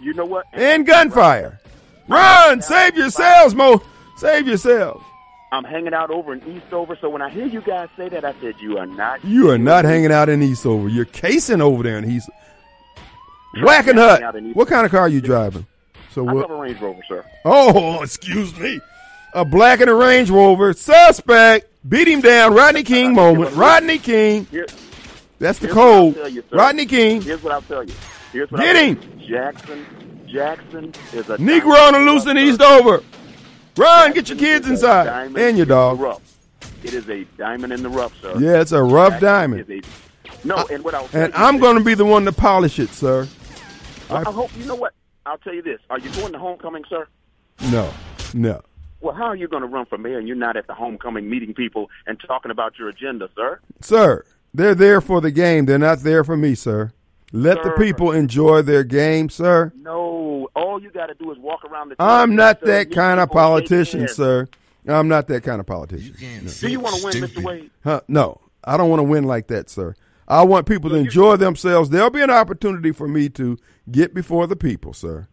[0.01, 0.45] You know what?
[0.53, 1.59] and gunfire.
[2.07, 2.61] Run!
[2.61, 3.81] Save yourselves, Mo.
[4.17, 5.03] Save yourselves.
[5.51, 8.33] I'm hanging out over in Eastover, so when I hear you guys say that, I
[8.41, 9.23] said you are not.
[9.25, 10.89] You are not hanging out in Eastover.
[10.89, 12.29] You're casing over there in East.
[13.61, 14.21] Whacking hut.
[14.55, 15.65] What kind of car are you driving?
[16.11, 16.49] So I what?
[16.49, 17.25] a Range Rover, sir.
[17.45, 18.79] Oh, excuse me.
[19.33, 20.73] A black and a Range Rover.
[20.73, 21.67] Suspect.
[21.87, 22.53] Beat him down.
[22.53, 23.55] Rodney King moment.
[23.55, 24.45] Rodney King.
[24.45, 24.67] Here,
[25.39, 26.15] That's the here's code.
[26.33, 26.43] you.
[26.51, 27.21] Rodney King.
[27.21, 27.93] Here's what I'll tell you.
[28.31, 28.95] Here's what Get I'll him.
[28.97, 29.27] tell you.
[29.27, 29.85] Jackson.
[30.27, 32.37] Jackson is a Negro on the loose sir.
[32.37, 33.03] Eastover.
[33.77, 35.07] Run, get your kids inside.
[35.35, 36.21] And your dog.
[36.83, 38.35] It is a diamond in the rough, sir.
[38.39, 39.69] Yeah, it's a rough Jackson diamond.
[39.69, 39.81] a-
[40.47, 42.89] no, and what I'll tell And I'm going to be the one to polish it,
[42.89, 43.27] sir.
[44.09, 44.93] Well, I hope you know what.
[45.25, 47.07] I'll tell you this: Are you going to homecoming, sir?
[47.71, 47.91] No,
[48.33, 48.61] no.
[49.01, 51.29] Well, how are you going to run for mayor and you're not at the homecoming
[51.29, 53.59] meeting people and talking about your agenda, sir?
[53.81, 54.23] Sir,
[54.53, 55.65] they're there for the game.
[55.65, 56.91] They're not there for me, sir.
[57.31, 59.71] Let the people enjoy their game, sir.
[59.75, 61.95] No, all you got to do is walk around the.
[61.99, 64.47] I'm not sir, that meet kind of politician, sir.
[64.87, 66.15] I'm not that kind of politician.
[66.45, 66.51] No.
[66.51, 67.43] Do you want to win, Mr.
[67.43, 67.69] Wade?
[67.83, 68.01] Huh?
[68.07, 69.93] No, I don't want to win like that, sir.
[70.27, 71.89] I want people to enjoy themselves.
[71.89, 73.57] There'll be an opportunity for me to
[73.91, 75.27] get before the people, sir.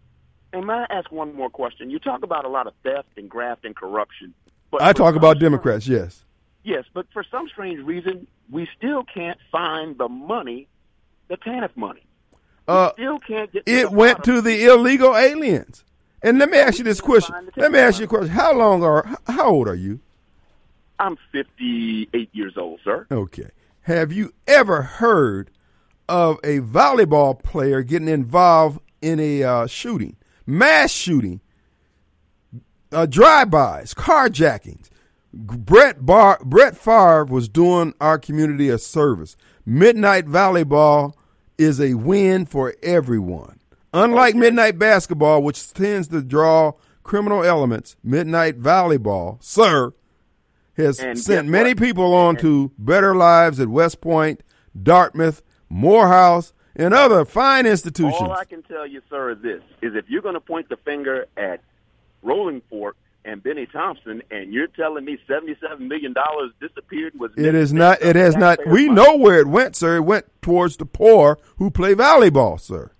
[0.52, 1.90] And may I ask one more question?
[1.90, 4.34] You talk about a lot of theft and graft and corruption.
[4.70, 6.24] But I talk about Democrats, yes.
[6.66, 10.66] Yes, but for some strange reason, we still can't find the money,
[11.28, 12.04] the TANF money.
[12.32, 12.38] We
[12.74, 13.62] Uh, still can't get.
[13.66, 15.84] It went to the illegal aliens.
[16.24, 17.36] And let me ask you this question.
[17.56, 18.30] Let me ask you a question.
[18.30, 19.06] How long are?
[19.28, 20.00] How old are you?
[20.98, 23.06] I'm 58 years old, sir.
[23.12, 23.50] Okay.
[23.82, 25.52] Have you ever heard
[26.08, 31.40] of a volleyball player getting involved in a uh, shooting, mass shooting,
[32.90, 34.88] uh, drive-bys, carjackings?
[35.36, 39.36] Brett Bar- Brett Favre was doing our community a service.
[39.66, 41.12] Midnight volleyball
[41.58, 43.60] is a win for everyone.
[43.92, 46.72] Unlike midnight basketball, which tends to draw
[47.02, 49.92] criminal elements, midnight volleyball, sir,
[50.76, 51.78] has And sent many what?
[51.78, 54.42] people on to better lives at West Point,
[54.80, 58.20] Dartmouth, Morehouse, and other fine institutions.
[58.20, 60.76] All I can tell you, sir, is this: is if you're going to point the
[60.78, 61.60] finger at
[62.22, 62.96] Rolling Fork
[63.26, 68.00] and Bennie Thompson, and you're telling me seventy-seven million dollars disappeared was It is not.
[68.00, 68.58] It has not.
[68.66, 69.02] We money.
[69.02, 69.96] know where it went, sir.
[69.96, 72.92] It went towards the poor who play volleyball, sir.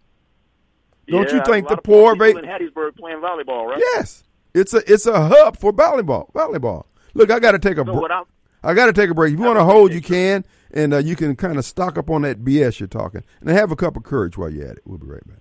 [1.09, 3.79] Don't you think the poor people in Hattiesburg playing volleyball, right?
[3.95, 6.33] Yes, it's a it's a hub for volleyball.
[6.33, 6.87] Volleyball.
[7.15, 7.85] Look, I got to take a.
[7.85, 8.25] So br- what I'm
[8.63, 9.33] I got to take a break.
[9.33, 10.45] If you want to hold, you can.
[10.73, 13.71] and uh, you can kind of stock up on that BS you're talking, and have
[13.71, 14.83] a cup of courage while you're at it.
[14.85, 15.39] We'll be right back.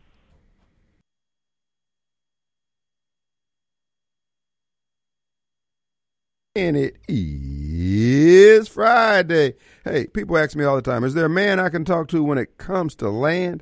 [6.58, 9.56] And it is Friday.
[9.84, 12.24] Hey, people ask me all the time, is there a man I can talk to
[12.24, 13.62] when it comes to land?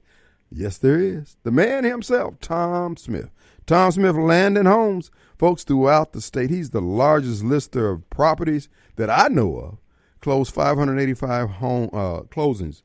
[0.52, 1.36] Yes, there is.
[1.42, 3.32] The man himself, Tom Smith.
[3.66, 6.52] Tom Smith Land and Homes, folks throughout the state.
[6.52, 9.78] He's the largest lister of properties that I know of.
[10.22, 12.84] Closed 585 home uh, closings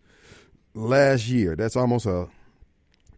[0.72, 1.54] last year.
[1.54, 2.28] That's almost a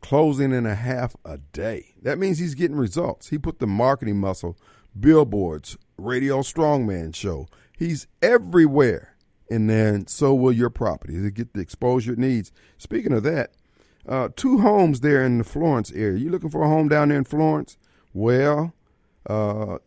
[0.00, 1.94] closing and a half a day.
[2.02, 3.28] That means he's getting results.
[3.28, 4.58] He put the marketing muscle,
[4.98, 7.48] billboards, radio strongman show.
[7.76, 9.16] He's everywhere.
[9.50, 12.52] And then so will your property to get the exposure it needs.
[12.78, 13.52] Speaking of that,
[14.08, 16.18] uh, two homes there in the Florence area.
[16.18, 17.76] You looking for a home down there in Florence?
[18.14, 18.72] Well,
[19.28, 19.78] uh,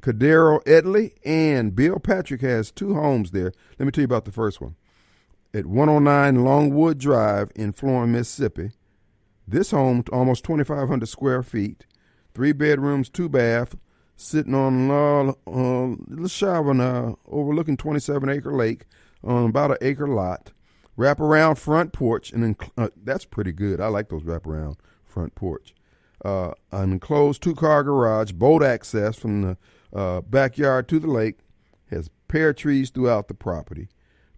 [0.00, 3.52] Cadero Edley and Bill Patrick has two homes there.
[3.78, 4.76] Let me tell you about the first one.
[5.52, 8.70] At 109 Longwood Drive in Florence, Mississippi.
[9.46, 11.86] This home, almost 2,500 square feet,
[12.34, 13.76] three bedrooms, two bath,
[14.20, 18.84] sitting on a little an, uh, overlooking 27 acre lake
[19.24, 20.52] on about an acre lot.
[20.98, 23.80] Wraparound front porch, and uh, that's pretty good.
[23.80, 25.74] I like those wraparound front porch.
[26.22, 29.56] Uh, an enclosed two car garage, boat access from the
[29.94, 31.38] uh, backyard to the lake,
[31.90, 33.88] has pear trees throughout the property.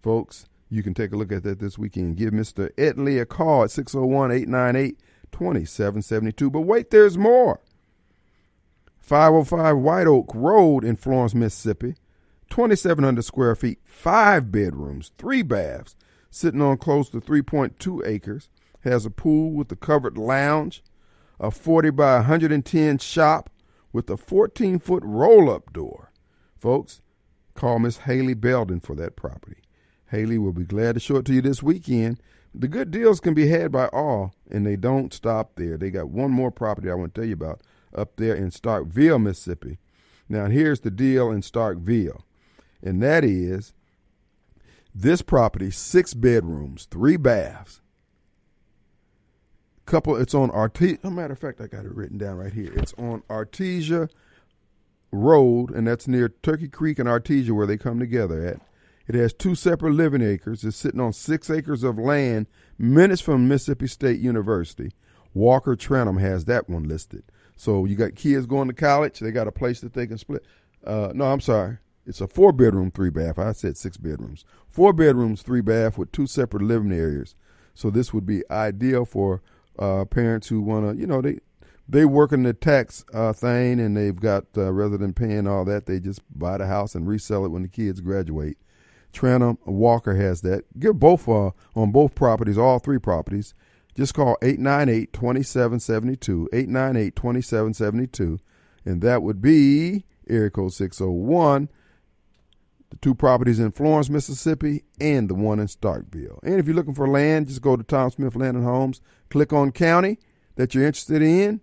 [0.01, 2.15] Folks, you can take a look at that this weekend.
[2.15, 2.71] Give Mr.
[2.75, 4.99] Edley a call at 601 898
[5.33, 6.49] 2772.
[6.49, 7.59] But wait, there's more.
[9.03, 11.95] 505 White Oak Road in Florence, Mississippi.
[12.49, 15.95] 2,700 square feet, five bedrooms, three baths,
[16.29, 18.47] sitting on close to 3.2 acres.
[18.81, 20.83] Has a pool with a covered lounge,
[21.39, 23.49] a 40 by 110 shop
[23.91, 26.11] with a 14 foot roll up door.
[26.57, 27.01] Folks,
[27.55, 29.61] call Miss Haley Belden for that property.
[30.11, 32.21] Haley will be glad to show it to you this weekend.
[32.53, 35.77] The good deals can be had by all, and they don't stop there.
[35.77, 37.61] They got one more property I want to tell you about
[37.95, 39.77] up there in Starkville, Mississippi.
[40.29, 42.21] Now, here's the deal in Starkville,
[42.81, 43.73] and that is
[44.95, 47.81] this property, six bedrooms, three baths.
[49.85, 51.11] Couple, it's on Artesia.
[51.11, 52.71] matter of fact, I got it written down right here.
[52.73, 54.09] It's on Artesia
[55.11, 58.61] Road, and that's near Turkey Creek and Artesia, where they come together at.
[59.07, 60.63] It has two separate living acres.
[60.63, 64.91] It's sitting on six acres of land, minutes from Mississippi State University.
[65.33, 67.23] Walker Trenum has that one listed.
[67.63, 70.43] So you got kids going to college, they got a place that they can split.
[70.85, 71.77] Uh, no, I'm sorry.
[72.05, 73.39] It's a four bedroom, three bath.
[73.39, 74.43] I said six bedrooms.
[74.69, 77.35] Four bedrooms, three bath with two separate living areas.
[77.73, 79.41] So this would be ideal for
[79.79, 81.39] uh, parents who want to, you know, they
[81.87, 85.85] they work in the tax uh, thing and they've got rather than paying all that,
[85.85, 88.57] they just buy the house and resell it when the kids graduate.
[89.13, 90.65] Tranum Walker has that.
[90.77, 93.53] Give both uh, on both properties, all three properties.
[93.95, 98.39] Just call 898 2772, 898 2772,
[98.85, 101.69] and that would be area code 601
[102.93, 106.39] the two properties in Florence, Mississippi, and the one in Starkville.
[106.43, 109.51] And if you're looking for land, just go to Tom Smith Land and Homes, click
[109.51, 110.19] on county
[110.55, 111.59] that you're interested in,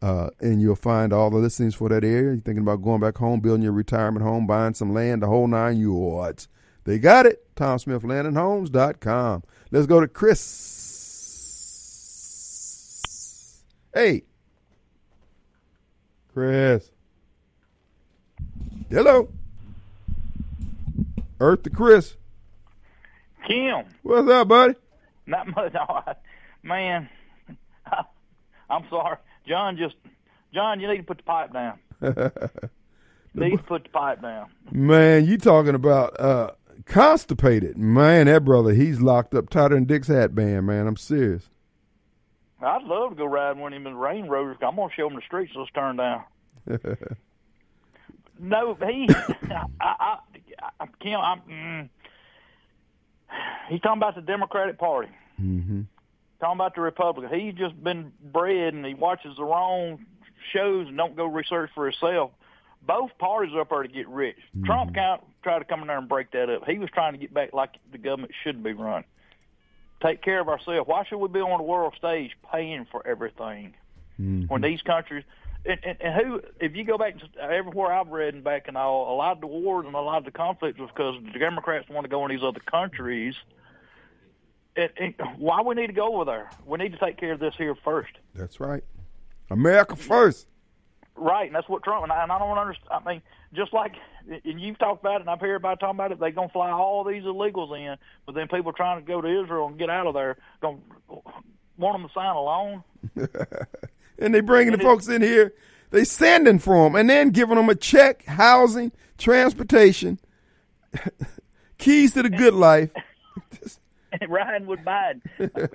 [0.00, 2.32] uh, and you'll find all the listings for that area.
[2.32, 5.46] You're thinking about going back home, building your retirement home, buying some land, the whole
[5.46, 6.48] nine yards.
[6.84, 7.54] They got it.
[7.56, 9.42] TomSmithLandandHomes.com.
[9.70, 10.77] Let's go to Chris.
[13.94, 14.22] Hey.
[16.32, 16.90] Chris.
[18.90, 19.28] Hello.
[21.40, 22.16] Earth to Chris.
[23.46, 23.84] Kim.
[24.02, 24.74] What's up, buddy?
[25.26, 25.74] Not much.
[26.62, 27.08] Man,
[28.70, 29.16] I'm sorry.
[29.46, 29.94] John just,
[30.52, 31.78] John, you need to put the pipe down.
[33.34, 34.50] need to put the pipe down.
[34.70, 36.50] Man, you talking about uh,
[36.84, 37.78] constipated.
[37.78, 40.86] Man, that brother, he's locked up tighter than Dick's hat band, man.
[40.86, 41.48] I'm serious.
[42.60, 44.56] I'd love to go ride one of them in the Range Rovers.
[44.62, 46.24] I'm going to show him the streets let's turn down.
[48.40, 49.08] no, he,
[49.50, 50.18] I, I,
[50.80, 51.88] I, Kim, I'm, mm,
[53.68, 55.08] he's talking about the Democratic Party.
[55.40, 55.82] Mm-hmm.
[56.40, 57.38] Talking about the Republican.
[57.38, 60.04] He's just been bred and he watches the wrong
[60.52, 62.32] shows and don't go research for himself.
[62.86, 64.36] Both parties are up there to get rich.
[64.56, 64.66] Mm-hmm.
[64.66, 66.62] Trump can't try to come in there and break that up.
[66.66, 69.04] He was trying to get back like the government should be run.
[70.02, 70.86] Take care of ourselves.
[70.86, 73.74] Why should we be on the world stage paying for everything
[74.20, 74.46] mm-hmm.
[74.46, 75.24] when these countries
[75.64, 78.76] and, and, and who, if you go back to everywhere I've read and back and
[78.76, 81.38] all, a lot of the wars and a lot of the conflicts was because the
[81.38, 83.34] Democrats want to go in these other countries.
[84.76, 86.50] And, and why we need to go over there?
[86.64, 88.12] We need to take care of this here first.
[88.34, 88.84] That's right.
[89.50, 90.46] America first.
[91.16, 92.88] Right, and that's what Trump and I, and I don't understand.
[92.90, 93.22] I mean,
[93.52, 93.94] just like
[94.44, 96.20] and you've talked about it, and I've heard everybody talking about it.
[96.20, 99.66] They're gonna fly all these illegals in, but then people trying to go to Israel
[99.66, 100.78] and get out of there gonna
[101.76, 102.84] want them to sign a loan.
[104.18, 105.54] and they bringing And the folks in here.
[105.90, 110.18] They sending for them and then giving them a check, housing, transportation,
[111.78, 112.90] keys to the good life.
[114.20, 115.22] and riding with Biden.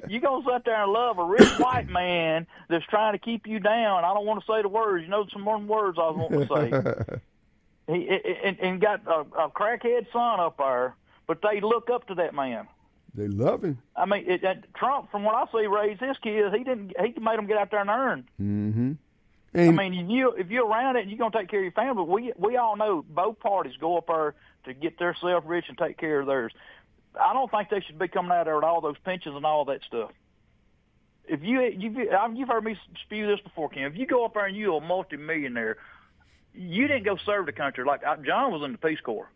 [0.07, 3.59] you gonna sit there and love a rich white man that's trying to keep you
[3.59, 4.03] down.
[4.03, 5.03] I don't want to say the words.
[5.03, 7.19] You know some more words I was wanting to say.
[7.87, 8.09] He
[8.43, 10.95] and, and got a, a crackhead son up there,
[11.27, 12.67] but they look up to that man.
[13.15, 13.77] They love him.
[13.95, 16.53] I mean, it, it, Trump, from what I see, raised his kids.
[16.55, 16.93] He didn't.
[16.99, 18.27] He made them get out there and earn.
[18.41, 18.93] Mm-hmm.
[19.55, 22.03] I mean, if you if you're around it, you're gonna take care of your family.
[22.03, 24.33] We we all know both parties go up there
[24.65, 26.53] to get themselves rich and take care of theirs.
[27.19, 29.65] I don't think they should be coming out there with all those pensions and all
[29.65, 30.09] that stuff.
[31.25, 31.95] If you you've,
[32.35, 32.75] you've heard me
[33.05, 33.91] spew this before, Kim.
[33.91, 35.77] If you go up there and you're a multimillionaire,
[36.55, 37.83] you didn't go serve the country.
[37.83, 39.29] Like John was in the Peace Corps.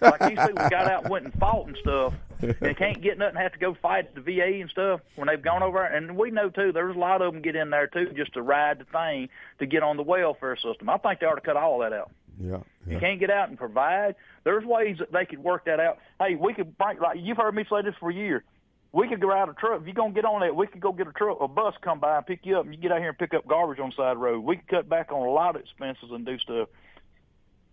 [0.00, 3.36] Like these people got out, and went and fought and stuff, and can't get nothing,
[3.36, 5.82] have to go fight the VA and stuff when they've gone over.
[5.82, 8.42] And we know too, there's a lot of them get in there too just to
[8.42, 10.88] ride the thing to get on the welfare system.
[10.88, 12.10] I think they ought to cut all that out.
[12.38, 14.14] yeah, You can't get out and provide.
[14.44, 15.98] There's ways that they could work that out.
[16.20, 18.44] Hey, we could bring like you've heard me say this for a year.
[18.92, 19.80] We could go out a truck.
[19.80, 22.00] If you're gonna get on that, we could go get a truck, a bus come
[22.00, 23.90] by and pick you up, and you get out here and pick up garbage on
[23.90, 24.40] the side of the road.
[24.40, 26.68] We could cut back on a lot of expenses and do stuff.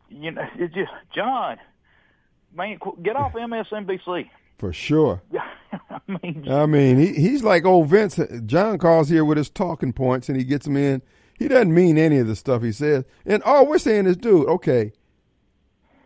[0.09, 1.57] You know, it's just John,
[2.53, 4.29] man, get off MSNBC.
[4.57, 5.21] for sure.
[5.89, 8.19] I mean, I mean, he, he's like old Vince.
[8.45, 11.01] John calls here with his talking points, and he gets them in.
[11.37, 13.03] He doesn't mean any of the stuff he says.
[13.25, 14.93] And all we're saying is, dude, okay,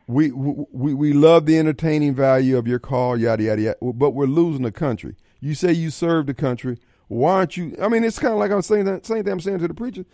[0.10, 3.78] we we we love the entertaining value of your call, yada yada yada.
[3.94, 5.16] But we're losing the country.
[5.40, 6.80] You say you serve the country.
[7.10, 7.76] Why aren't you?
[7.80, 9.76] I mean, it's kind of like I'm saying that same thing I'm saying to the
[9.76, 10.08] preachers.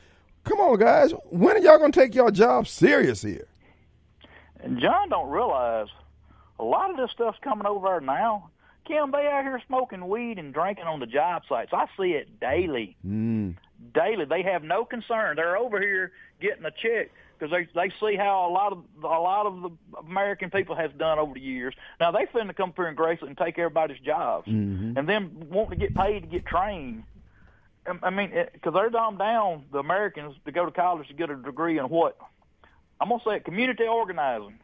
[0.43, 1.11] Come on, guys.
[1.29, 3.47] When are y'all gonna take your job serious here?
[4.59, 5.87] And John don't realize
[6.59, 8.49] a lot of this stuff's coming over now.
[8.85, 11.71] Kim, they out here smoking weed and drinking on the job sites.
[11.71, 12.97] I see it daily.
[13.07, 13.55] Mm.
[13.93, 15.37] Daily, they have no concern.
[15.37, 19.07] They're over here getting a check because they they see how a lot of a
[19.07, 19.69] lot of the
[19.99, 21.73] American people has done over the years.
[21.99, 24.97] Now they finna come through and grace it and take everybody's jobs, mm-hmm.
[24.97, 27.03] and then want to get paid to get trained.
[27.87, 31.29] I- I mean, because they're dumbed down the Americans to go to college to get
[31.29, 32.17] a degree in what?
[32.99, 34.59] I'm gonna say it, community organizing.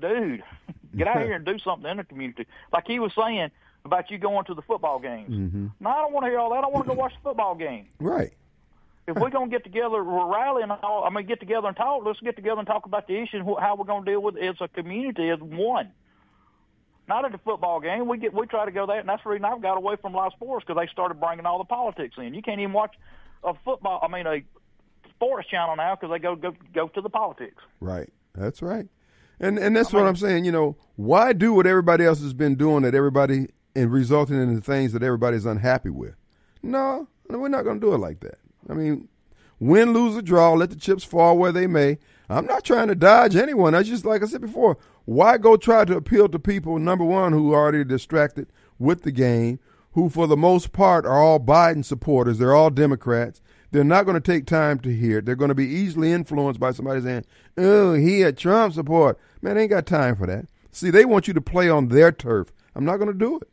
[0.00, 0.42] Dude,
[0.96, 2.46] get out here and do something in the community.
[2.72, 3.50] Like he was saying
[3.84, 5.30] about you going to the football games.
[5.30, 5.66] Mm-hmm.
[5.80, 6.58] No, I don't want to hear all that.
[6.58, 7.86] I don't want to go watch the football game.
[7.98, 8.32] Right.
[9.08, 10.70] If we're gonna get together, we're rallying.
[10.70, 12.04] All, I mean, get together and talk.
[12.04, 14.36] Let's get together and talk about the issue and wh- how we're gonna deal with
[14.36, 15.90] it as a community as one.
[17.08, 18.06] Not at the football game.
[18.06, 20.12] We get we try to go there, and that's the reason I've got away from
[20.12, 22.34] lot sports because they started bringing all the politics in.
[22.34, 22.94] You can't even watch
[23.42, 23.98] a football.
[24.02, 24.42] I mean, a
[25.08, 27.62] sports channel now because they go go go to the politics.
[27.80, 28.12] Right.
[28.34, 28.88] That's right.
[29.40, 30.44] And and that's what I'm saying.
[30.44, 34.54] You know, why do what everybody else has been doing that everybody and resulting in
[34.54, 36.14] the things that everybody's unhappy with?
[36.62, 38.38] No, no, we're not going to do it like that.
[38.68, 39.08] I mean,
[39.58, 41.98] win, lose, or draw, let the chips fall where they may.
[42.28, 43.74] I'm not trying to dodge anyone.
[43.74, 47.32] I just like I said before, why go try to appeal to people number one
[47.32, 48.48] who are already distracted
[48.78, 49.58] with the game,
[49.92, 52.38] who for the most part are all Biden supporters.
[52.38, 53.40] They're all Democrats.
[53.70, 55.20] They're not going to take time to hear.
[55.20, 57.24] They're going to be easily influenced by somebody saying,
[57.56, 60.46] "Oh, he a Trump support." Man, they ain't got time for that.
[60.70, 62.52] See, they want you to play on their turf.
[62.74, 63.48] I'm not going to do it.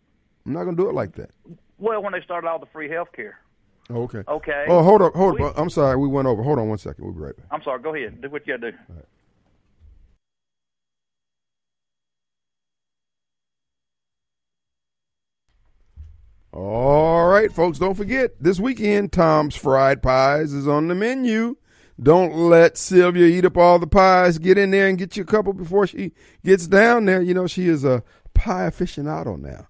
[0.45, 1.32] I'm not going to do it like that.
[1.78, 3.39] Well, when they started all the free health care.
[3.89, 4.24] Oh, okay.
[4.28, 4.66] Okay.
[4.67, 5.53] Oh, hold up, hold up.
[5.57, 6.41] I'm sorry, we went over.
[6.41, 7.03] Hold on one second.
[7.05, 7.45] We'll be right back.
[7.51, 7.82] I'm sorry.
[7.82, 8.21] Go ahead.
[8.21, 8.78] Do what you got to do.
[16.51, 21.57] All right, folks, don't forget this weekend Tom's Fried Pies is on the menu.
[22.01, 24.37] Don't let Sylvia eat up all the pies.
[24.37, 26.13] Get in there and get you a couple before she
[26.43, 27.21] gets down there.
[27.21, 28.03] You know, she is a
[28.33, 29.67] pie aficionado now.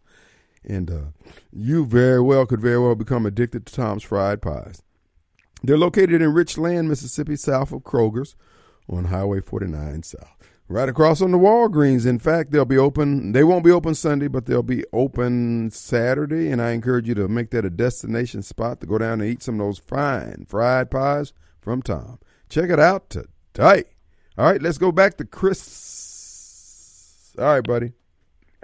[0.67, 4.81] And uh, you very well could very well become addicted to Tom's Fried Pies.
[5.63, 8.35] They're located in Richland, Mississippi, south of Kroger's
[8.89, 10.31] on Highway 49 South.
[10.67, 12.07] Right across on the Walgreens.
[12.07, 13.33] In fact, they'll be open.
[13.33, 16.49] They won't be open Sunday, but they'll be open Saturday.
[16.49, 19.43] And I encourage you to make that a destination spot to go down and eat
[19.43, 22.17] some of those fine fried pies from Tom.
[22.49, 23.83] Check it out today.
[24.37, 27.33] All right, let's go back to Chris.
[27.37, 27.91] All right, buddy.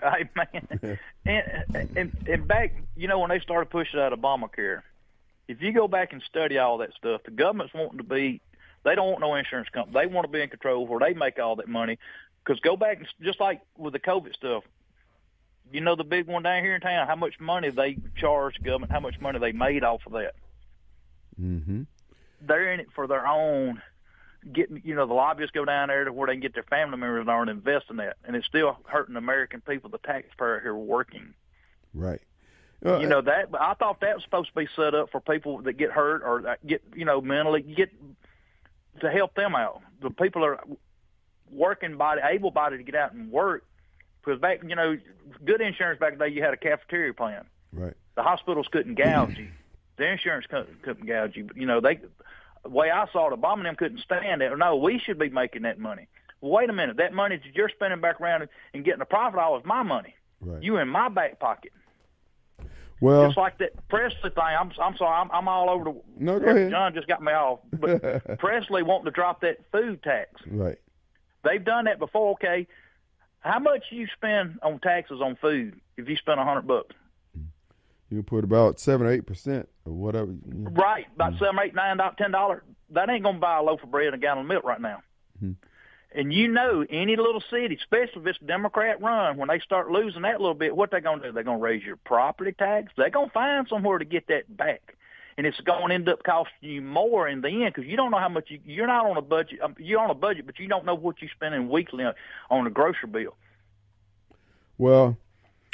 [0.02, 0.68] Hey man,
[1.26, 1.66] and,
[1.96, 4.82] and and back, you know, when they started pushing out Obamacare,
[5.48, 8.42] if you go back and study all that stuff, the government's wanting to be,
[8.84, 9.94] they don't want no insurance company.
[10.00, 12.00] They want to be in control where they make all that money.
[12.44, 14.64] Because go back and just like with the COVID stuff,
[15.72, 18.66] you know, the big one down here in town, how much money they charged the
[18.66, 20.34] government, how much money they made off of that.
[21.40, 21.84] Mm-hmm.
[22.42, 23.82] They're in it for their own
[24.52, 26.98] getting, you know, the lobbyists go down there to where they can get their family
[26.98, 31.34] members and invest in that, and it's still hurting American people, the taxpayer here working.
[31.94, 32.22] Right.
[32.84, 33.50] you uh, know that.
[33.60, 36.42] I thought that was supposed to be set up for people that get hurt or
[36.44, 37.92] that get, you know, mentally get
[39.02, 39.82] to help them out.
[40.02, 40.60] The people are
[41.52, 43.66] working body, able body to get out and work.
[44.24, 44.98] Because back, you know,
[45.44, 47.46] good insurance back then, you had a cafeteria plan.
[47.74, 47.94] Right.
[48.16, 49.50] The hospitals couldn't gouge you.
[49.98, 51.46] The insurance couldn't, couldn't gouge you.
[51.46, 52.00] But, you know, they
[52.64, 54.58] the way I saw it, Obama and them couldn't stand it.
[54.58, 56.08] No, we should be making that money.
[56.42, 56.98] Wait a minute.
[56.98, 60.16] That money that you're spending back around and getting a profit all is my money.
[60.40, 60.62] Right.
[60.64, 61.72] You in my back pocket.
[63.00, 64.44] Well, Just like that Presley thing.
[64.44, 65.20] I'm I'm sorry.
[65.22, 66.02] I'm, I'm all over the.
[66.20, 66.70] No, go ahead.
[66.70, 67.60] John just got me off.
[67.74, 70.30] But Presley wanting to drop that food tax.
[70.48, 70.78] right.
[71.44, 72.34] They've done that before.
[72.34, 72.68] Okay,
[73.40, 76.96] how much you spend on taxes on food if you spend a hundred bucks?
[78.12, 80.32] You put about seven or eight percent or whatever.
[80.32, 80.72] you know.
[80.72, 82.62] Right, about seven, eight, nine, ten dollars.
[82.90, 85.02] That ain't gonna buy a loaf of bread and a gallon of milk right now.
[85.42, 85.54] Mm-hmm.
[86.14, 90.24] And you know, any little city, especially if it's Democrat run, when they start losing
[90.24, 91.32] that little bit, what they gonna do?
[91.32, 92.92] They're gonna raise your property tax.
[92.98, 94.98] They're gonna find somewhere to get that back,
[95.38, 98.12] and it's going to end up costing you more in the end because you don't
[98.12, 99.62] know how much you, you're not on a budget.
[99.62, 102.14] um, You're on a budget, but you don't know what you're spending weekly on,
[102.50, 103.38] on a grocery bill.
[104.78, 105.18] Well,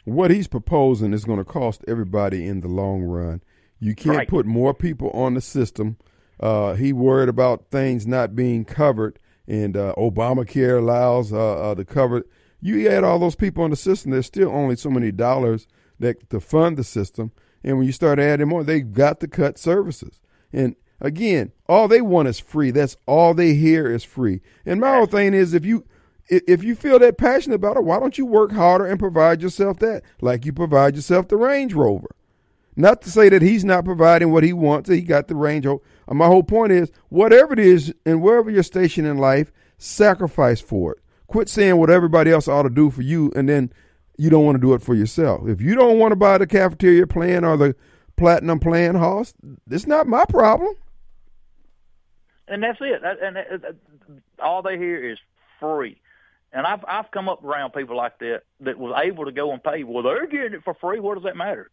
[0.07, 3.41] what he's proposing is going to cost everybody in the long run.
[3.79, 4.27] You can't Right.
[4.27, 5.97] put more people on the system.
[6.39, 11.83] Uh, he worried about things not being covered, and uh, Obamacare allows uh, uh, to
[11.83, 12.23] cover.
[12.61, 15.67] You add all those people on the system, there's still only so many dollars
[15.99, 17.31] that to fund the system.
[17.63, 20.21] And when you start adding more, they've got to cut services.
[20.53, 22.71] And again, all they want is free.
[22.71, 24.41] That's all they hear is free.
[24.65, 25.85] And my whole thing is, if you
[26.29, 29.79] if you feel that passionate about it, why don't you work harder and provide yourself
[29.79, 32.09] that, like you provide yourself the Range Rover?
[32.75, 34.89] Not to say that he's not providing what he wants.
[34.89, 35.81] He got the Range Rover.
[36.07, 40.61] Uh, My whole point is, whatever it is, and wherever you're stationed in life, sacrifice
[40.61, 40.99] for it.
[41.27, 43.71] Quit saying what everybody else ought to do for you, and then
[44.17, 45.47] you don't want to do it for yourself.
[45.47, 47.75] If you don't want to buy the cafeteria plan or the
[48.15, 49.33] platinum plan, Hoss,
[49.69, 50.73] it's not my problem.
[52.47, 53.01] and that's it.
[53.03, 53.37] And
[54.39, 55.17] all they hear is
[55.59, 55.99] free.
[56.53, 59.63] And I've I've come up around people like that that was able to go and
[59.63, 59.83] pay.
[59.83, 60.99] Well, they're getting it for free.
[60.99, 61.69] What does that matter?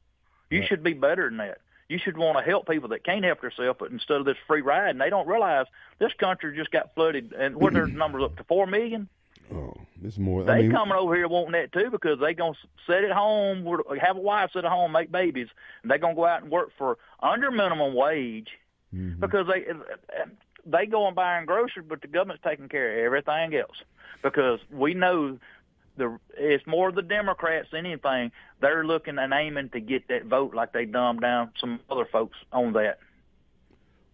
[0.51, 1.59] You should be better than that.
[1.89, 4.63] You should want to help people that can't help themselves, but instead of this free
[4.63, 5.67] ride, and they don't realize
[5.99, 9.09] this country just got flooded, and what their numbers up to four million.
[9.53, 10.43] Oh, it's more.
[10.45, 12.55] They I mean, coming over here wanting that too because they gonna
[12.87, 13.67] sit at home,
[14.01, 15.49] have a wife sit at home, make babies,
[15.83, 18.49] and they gonna go out and work for under minimum wage
[18.95, 19.19] Mm-hmm.
[19.19, 19.65] because they
[20.67, 23.77] they go and buying groceries, but the government's taking care of everything else
[24.23, 25.39] because we know
[25.97, 28.33] the it's more the Democrats than anything.
[28.61, 32.37] They're looking and aiming to get that vote like they dumbed down some other folks
[32.53, 32.99] on that.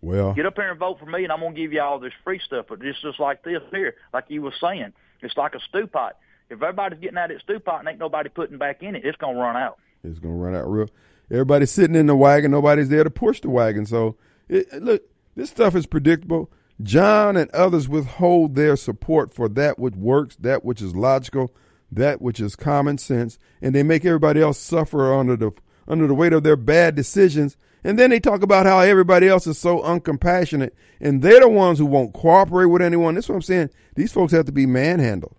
[0.02, 2.12] well, Get up here and vote for me, and I'm gonna give you all this
[2.24, 2.66] free stuff.
[2.68, 6.16] But it's just like this here, like you was saying, it's like a stew pot.
[6.48, 9.04] If everybody's getting out of that stew pot and ain't nobody putting back in it,
[9.04, 9.78] it's gonna run out.
[10.02, 10.88] It's gonna run out real.
[11.30, 12.50] Everybody's sitting in the wagon.
[12.50, 13.86] Nobody's there to push the wagon.
[13.86, 14.16] So,
[14.48, 15.02] it- look,
[15.40, 16.50] this stuff is predictable.
[16.82, 21.54] John and others withhold their support for that which works, that which is logical,
[21.90, 25.50] that which is common sense, and they make everybody else suffer under the
[25.88, 27.56] under the weight of their bad decisions.
[27.82, 31.78] And then they talk about how everybody else is so uncompassionate, and they're the ones
[31.78, 33.14] who won't cooperate with anyone.
[33.14, 33.70] That's what I'm saying.
[33.94, 35.36] These folks have to be manhandled.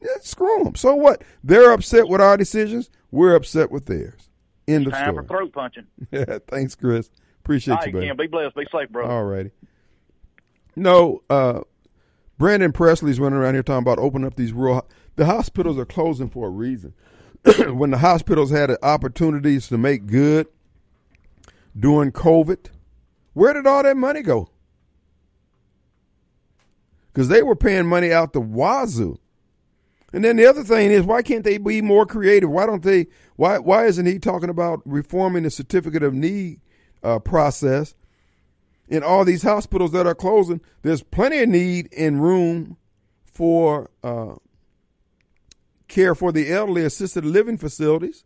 [0.00, 0.76] Yeah, screw them.
[0.76, 1.22] So what?
[1.42, 2.90] They're upset with our decisions.
[3.10, 4.28] We're upset with theirs.
[4.68, 5.26] End of Time for story.
[5.26, 5.86] throat punching.
[6.12, 7.10] Yeah, thanks, Chris.
[7.44, 8.00] Appreciate right, you.
[8.00, 9.08] Ken, be blessed, be safe, bro.
[9.08, 9.50] All righty.
[10.76, 11.60] No, uh,
[12.38, 14.88] Brandon Presley's running around here talking about opening up these rural.
[15.16, 16.94] The hospitals are closing for a reason.
[17.68, 20.46] when the hospitals had the opportunities to make good
[21.78, 22.66] during COVID,
[23.32, 24.48] where did all that money go?
[27.12, 29.18] Because they were paying money out the wazoo.
[30.12, 32.50] And then the other thing is, why can't they be more creative?
[32.50, 33.06] Why don't they?
[33.36, 36.60] Why why isn't he talking about reforming the certificate of need
[37.02, 37.94] uh, process
[38.88, 40.60] in all these hospitals that are closing?
[40.82, 42.76] There's plenty of need and room
[43.24, 44.34] for uh,
[45.88, 48.24] care for the elderly, assisted living facilities.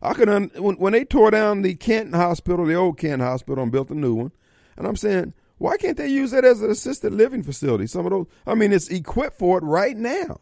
[0.00, 3.62] I can un- when when they tore down the Canton Hospital, the old Canton Hospital,
[3.62, 4.32] and built a new one,
[4.76, 7.86] and I'm saying, why can't they use that as an assisted living facility?
[7.88, 10.40] Some of those, I mean, it's equipped for it right now.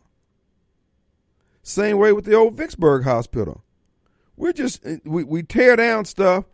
[1.63, 3.65] Same way with the old Vicksburg Hospital.
[4.37, 6.45] We're just eh, we we tear down stuff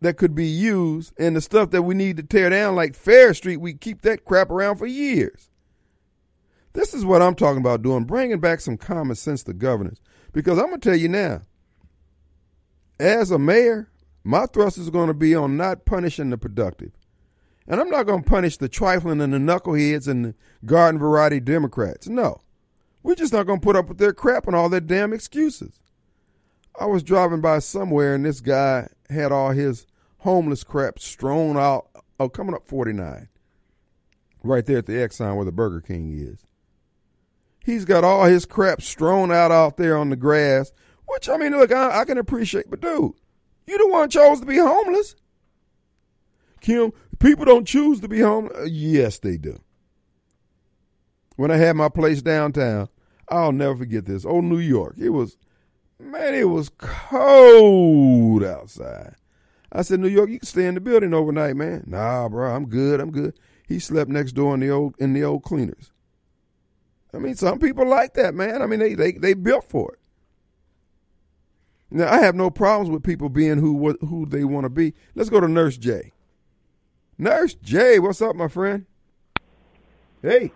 [0.00, 3.32] that could be used, and the stuff that we need to tear down, like Fair
[3.34, 5.50] Street, we keep that crap around for years.
[6.74, 10.00] This is what I'm talking about doing, bringing back some common sense to governance.
[10.32, 11.42] Because I'm going to tell you now,
[12.98, 13.88] as a mayor,
[14.24, 16.90] my thrust is going to be on not punishing the productive.
[17.66, 20.34] And I'm not going to punish the trifling and the knuckleheads and the
[20.66, 22.08] garden variety Democrats.
[22.08, 22.40] No.
[23.02, 25.80] We're just not going to put up with their crap and all their damn excuses.
[26.78, 29.86] I was driving by somewhere and this guy had all his
[30.18, 31.88] homeless crap strewn out.
[32.18, 33.28] Oh, coming up 49.
[34.42, 36.44] Right there at the Exxon where the Burger King is.
[37.64, 40.70] He's got all his crap strewn out out there on the grass,
[41.06, 43.12] which, I mean, look, I, I can appreciate, but dude,
[43.66, 45.16] you the one chose to be homeless.
[46.60, 48.56] Kim, people don't choose to be homeless.
[48.58, 49.60] Uh, yes, they do.
[51.36, 52.88] When I had my place downtown,
[53.28, 54.24] I'll never forget this.
[54.26, 54.96] Oh, New York.
[54.98, 55.36] It was,
[55.98, 59.14] man, it was cold outside.
[59.72, 61.84] I said, New York, you can stay in the building overnight, man.
[61.86, 63.00] Nah, bro, I'm good.
[63.00, 63.34] I'm good.
[63.66, 65.90] He slept next door in the old in the old cleaners.
[67.12, 68.62] I mean, some people like that, man.
[68.62, 69.98] I mean, they they they built for it.
[71.90, 74.94] Now, I have no problems with people being who who they want to be.
[75.14, 76.12] Let's go to Nurse J.
[77.18, 78.86] Nurse J, what's up, my friend?
[80.22, 80.52] Hey.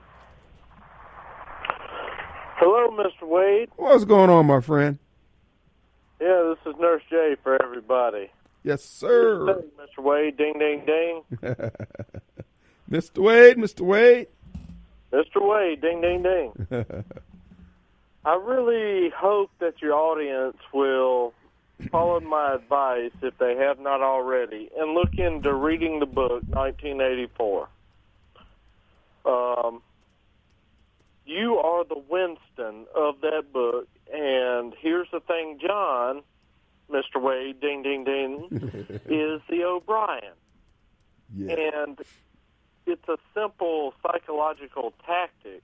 [2.57, 3.29] Hello, Mr.
[3.29, 3.69] Wade.
[3.77, 4.99] What's going on, my friend?
[6.21, 8.31] Yeah, this is Nurse J for everybody.
[8.65, 9.39] Yes, sir.
[9.39, 10.03] Mr.
[10.03, 11.23] Wade, ding, ding, ding.
[12.91, 13.19] Mr.
[13.19, 13.81] Wade, Mr.
[13.83, 14.27] Wade.
[15.13, 15.37] Mr.
[15.37, 16.53] Wade, ding, ding, ding.
[18.25, 21.33] I really hope that your audience will
[21.91, 27.69] follow my advice if they have not already and look into reading the book 1984.
[29.25, 29.83] Um,
[31.29, 36.23] you are the Winston of that book, and here's the thing, John,
[36.91, 37.21] Mr.
[37.23, 38.49] Wade, ding, ding, ding,
[39.07, 40.33] is the O'Brien.
[41.37, 41.55] Yeah.
[41.85, 41.99] And
[42.87, 45.63] it's a simple psychological tactic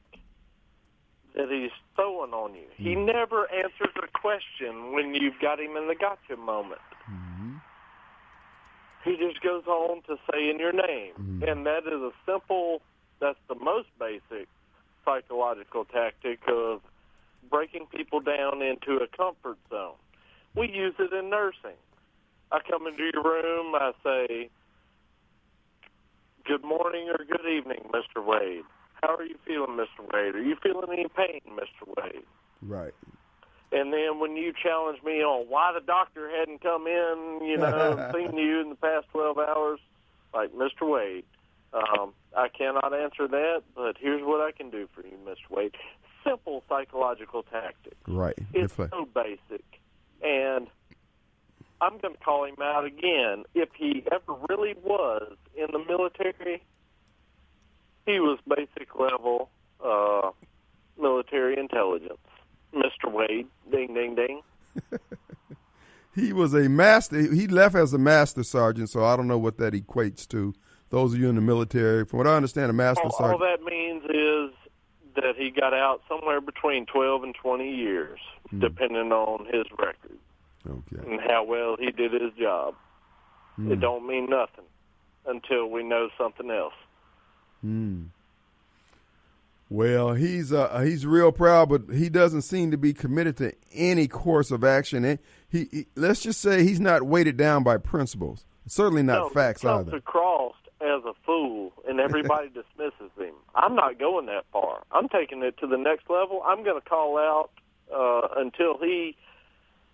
[1.34, 2.66] that he's throwing on you.
[2.76, 3.06] He Hmm.
[3.06, 6.80] never answers a question when you've got him in the gotcha moment.
[7.10, 7.54] Mm-hmm.
[9.04, 11.12] He just goes on to say in your name.
[11.18, 11.42] Mm-hmm.
[11.44, 12.82] And that is a simple,
[13.20, 14.48] that's the most basic
[15.04, 16.80] psychological tactic of
[17.50, 19.94] breaking people down into a comfort zone.
[20.54, 21.78] We use it in nursing.
[22.52, 24.50] I come into your room, I say,
[26.44, 28.24] Good morning or good evening, Mr.
[28.24, 28.64] Wade.
[29.02, 30.04] How are you feeling, Mr.
[30.12, 30.34] Wade?
[30.34, 31.88] Are you feeling any pain, Mr.
[31.96, 32.24] Wade?
[32.60, 32.92] Right.
[33.72, 38.10] And then when you challenge me on why the doctor hadn't come in, you know,
[38.14, 39.80] seen you in the past 12 hours,
[40.34, 40.82] like, Mr.
[40.82, 41.24] Wade,
[41.74, 45.50] um, I cannot answer that, but here's what I can do for you, Mr.
[45.50, 45.74] Wade.
[46.22, 47.96] Simple psychological tactic.
[48.06, 48.38] Right.
[48.52, 49.64] It's so basic.
[50.22, 50.68] And
[51.80, 53.44] I'm going to call him out again.
[53.54, 56.62] If he ever really was in the military,
[58.06, 59.50] he was basic level
[59.84, 60.30] uh,
[60.98, 62.18] military intelligence.
[62.74, 63.12] Mr.
[63.12, 64.42] Wade, ding, ding, ding.
[66.14, 67.20] He was a master.
[67.20, 70.54] He left as a master sergeant, so I don't know what that equates to.
[70.94, 73.62] Those of you in the military, from what I understand, a master All, all that
[73.64, 74.54] means is
[75.16, 78.60] that he got out somewhere between 12 and 20 years, Hmm.
[78.60, 80.18] depending on his record
[80.68, 81.10] Okay.
[81.10, 82.74] and how well he did his job.
[83.56, 83.72] Hmm.
[83.72, 84.66] It don't mean nothing
[85.26, 86.74] until we know something else.
[87.60, 88.04] Hmm.
[89.70, 94.06] Well, he's uh, he's real proud, but he doesn't seem to be committed to any
[94.06, 95.04] course of action.
[95.04, 95.18] And
[95.48, 98.46] he, he let's just say he's not weighted down by principles.
[98.66, 100.00] Certainly not no, facts he comes either.
[100.96, 103.34] As a fool, and everybody dismisses him.
[103.54, 104.82] I'm not going that far.
[104.92, 106.42] I'm taking it to the next level.
[106.46, 107.50] I'm going to call out
[107.94, 109.16] uh, until he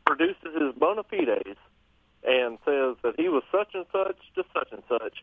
[0.06, 1.58] produces his bona fides
[2.24, 5.18] and says that he was such and such to such and such,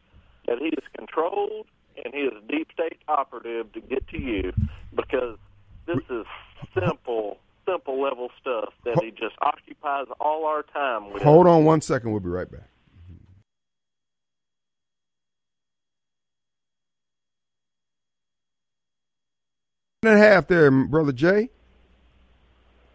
[0.47, 1.67] that he is controlled
[2.03, 4.53] and he is a deep state operative to get to you
[4.95, 5.37] because
[5.85, 6.25] this is
[6.73, 11.23] simple, simple level stuff that he just occupies all our time with.
[11.23, 12.11] Hold on one second.
[12.11, 12.69] We'll be right back.
[20.03, 21.49] And a half there, brother Jay.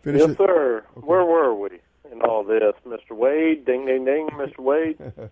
[0.03, 0.37] Finish yes, it.
[0.39, 0.85] sir.
[0.95, 1.81] Where were we
[2.13, 3.17] in all this, Mr.
[3.17, 3.65] Wade?
[3.65, 4.61] Ding, ding, ding, Mr.
[4.61, 4.97] Wade.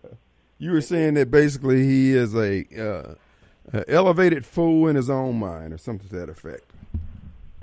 [0.62, 3.14] You were saying that basically he is a, uh,
[3.72, 6.70] a elevated fool in his own mind, or something to that effect.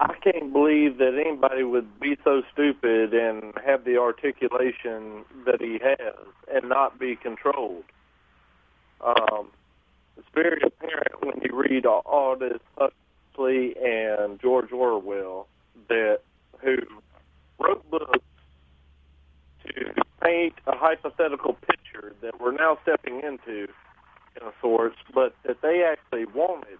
[0.00, 5.78] I can't believe that anybody would be so stupid and have the articulation that he
[5.80, 6.16] has
[6.52, 7.84] and not be controlled.
[9.00, 9.46] Um,
[10.20, 15.46] it's very apparent when you read Aldous Huxley and George Orwell
[15.88, 16.20] that
[16.62, 16.76] who
[17.58, 18.18] wrote books
[19.64, 23.68] to paint a hypothetical picture that we're now stepping into,
[24.36, 26.78] in a sorts, but that they actually wanted,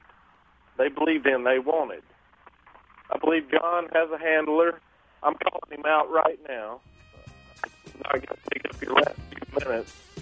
[0.77, 2.03] they believed in, they wanted.
[3.11, 4.81] I believe John has a handler.
[5.23, 6.81] I'm calling him out right now.
[8.05, 10.20] Not going to take up your last few minutes.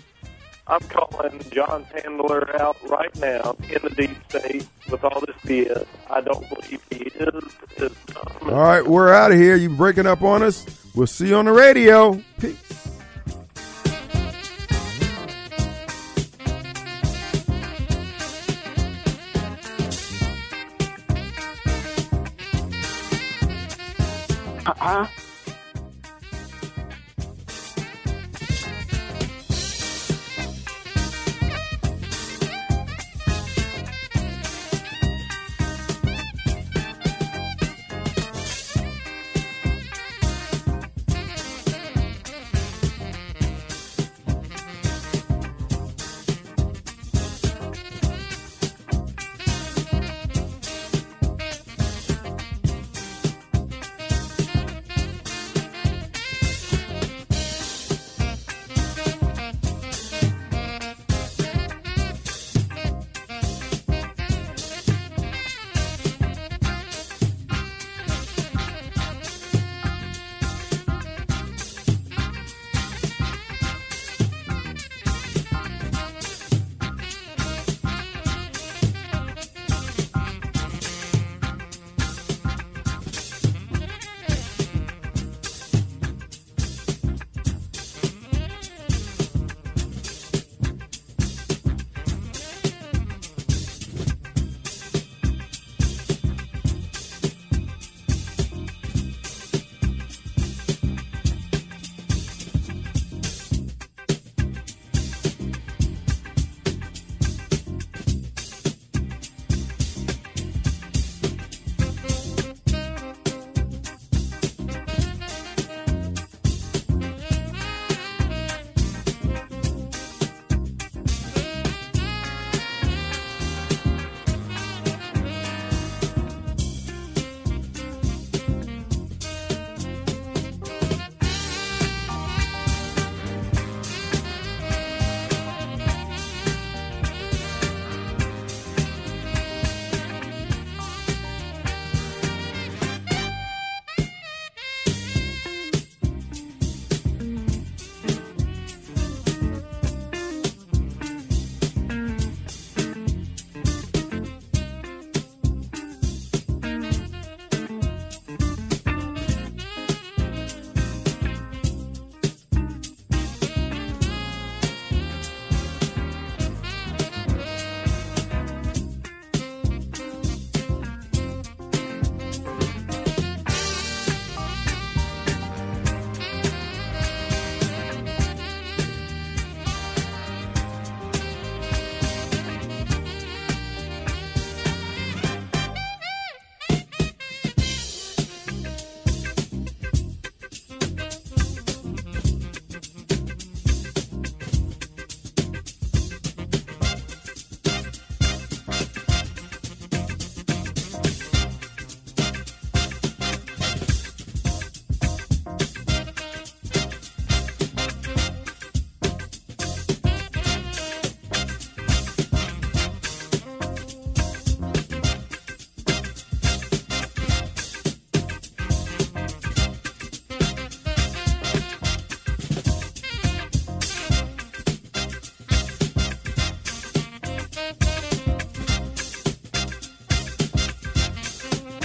[0.68, 5.86] I'm calling John Handler out right now in the deep state with all this BS.
[6.10, 7.44] I don't believe he is.
[7.78, 7.96] is
[8.42, 9.56] All right, we're out of here.
[9.56, 10.66] You breaking up on us?
[10.94, 12.22] We'll see you on the radio.
[12.38, 12.56] Peace.
[24.66, 25.06] Uh-huh.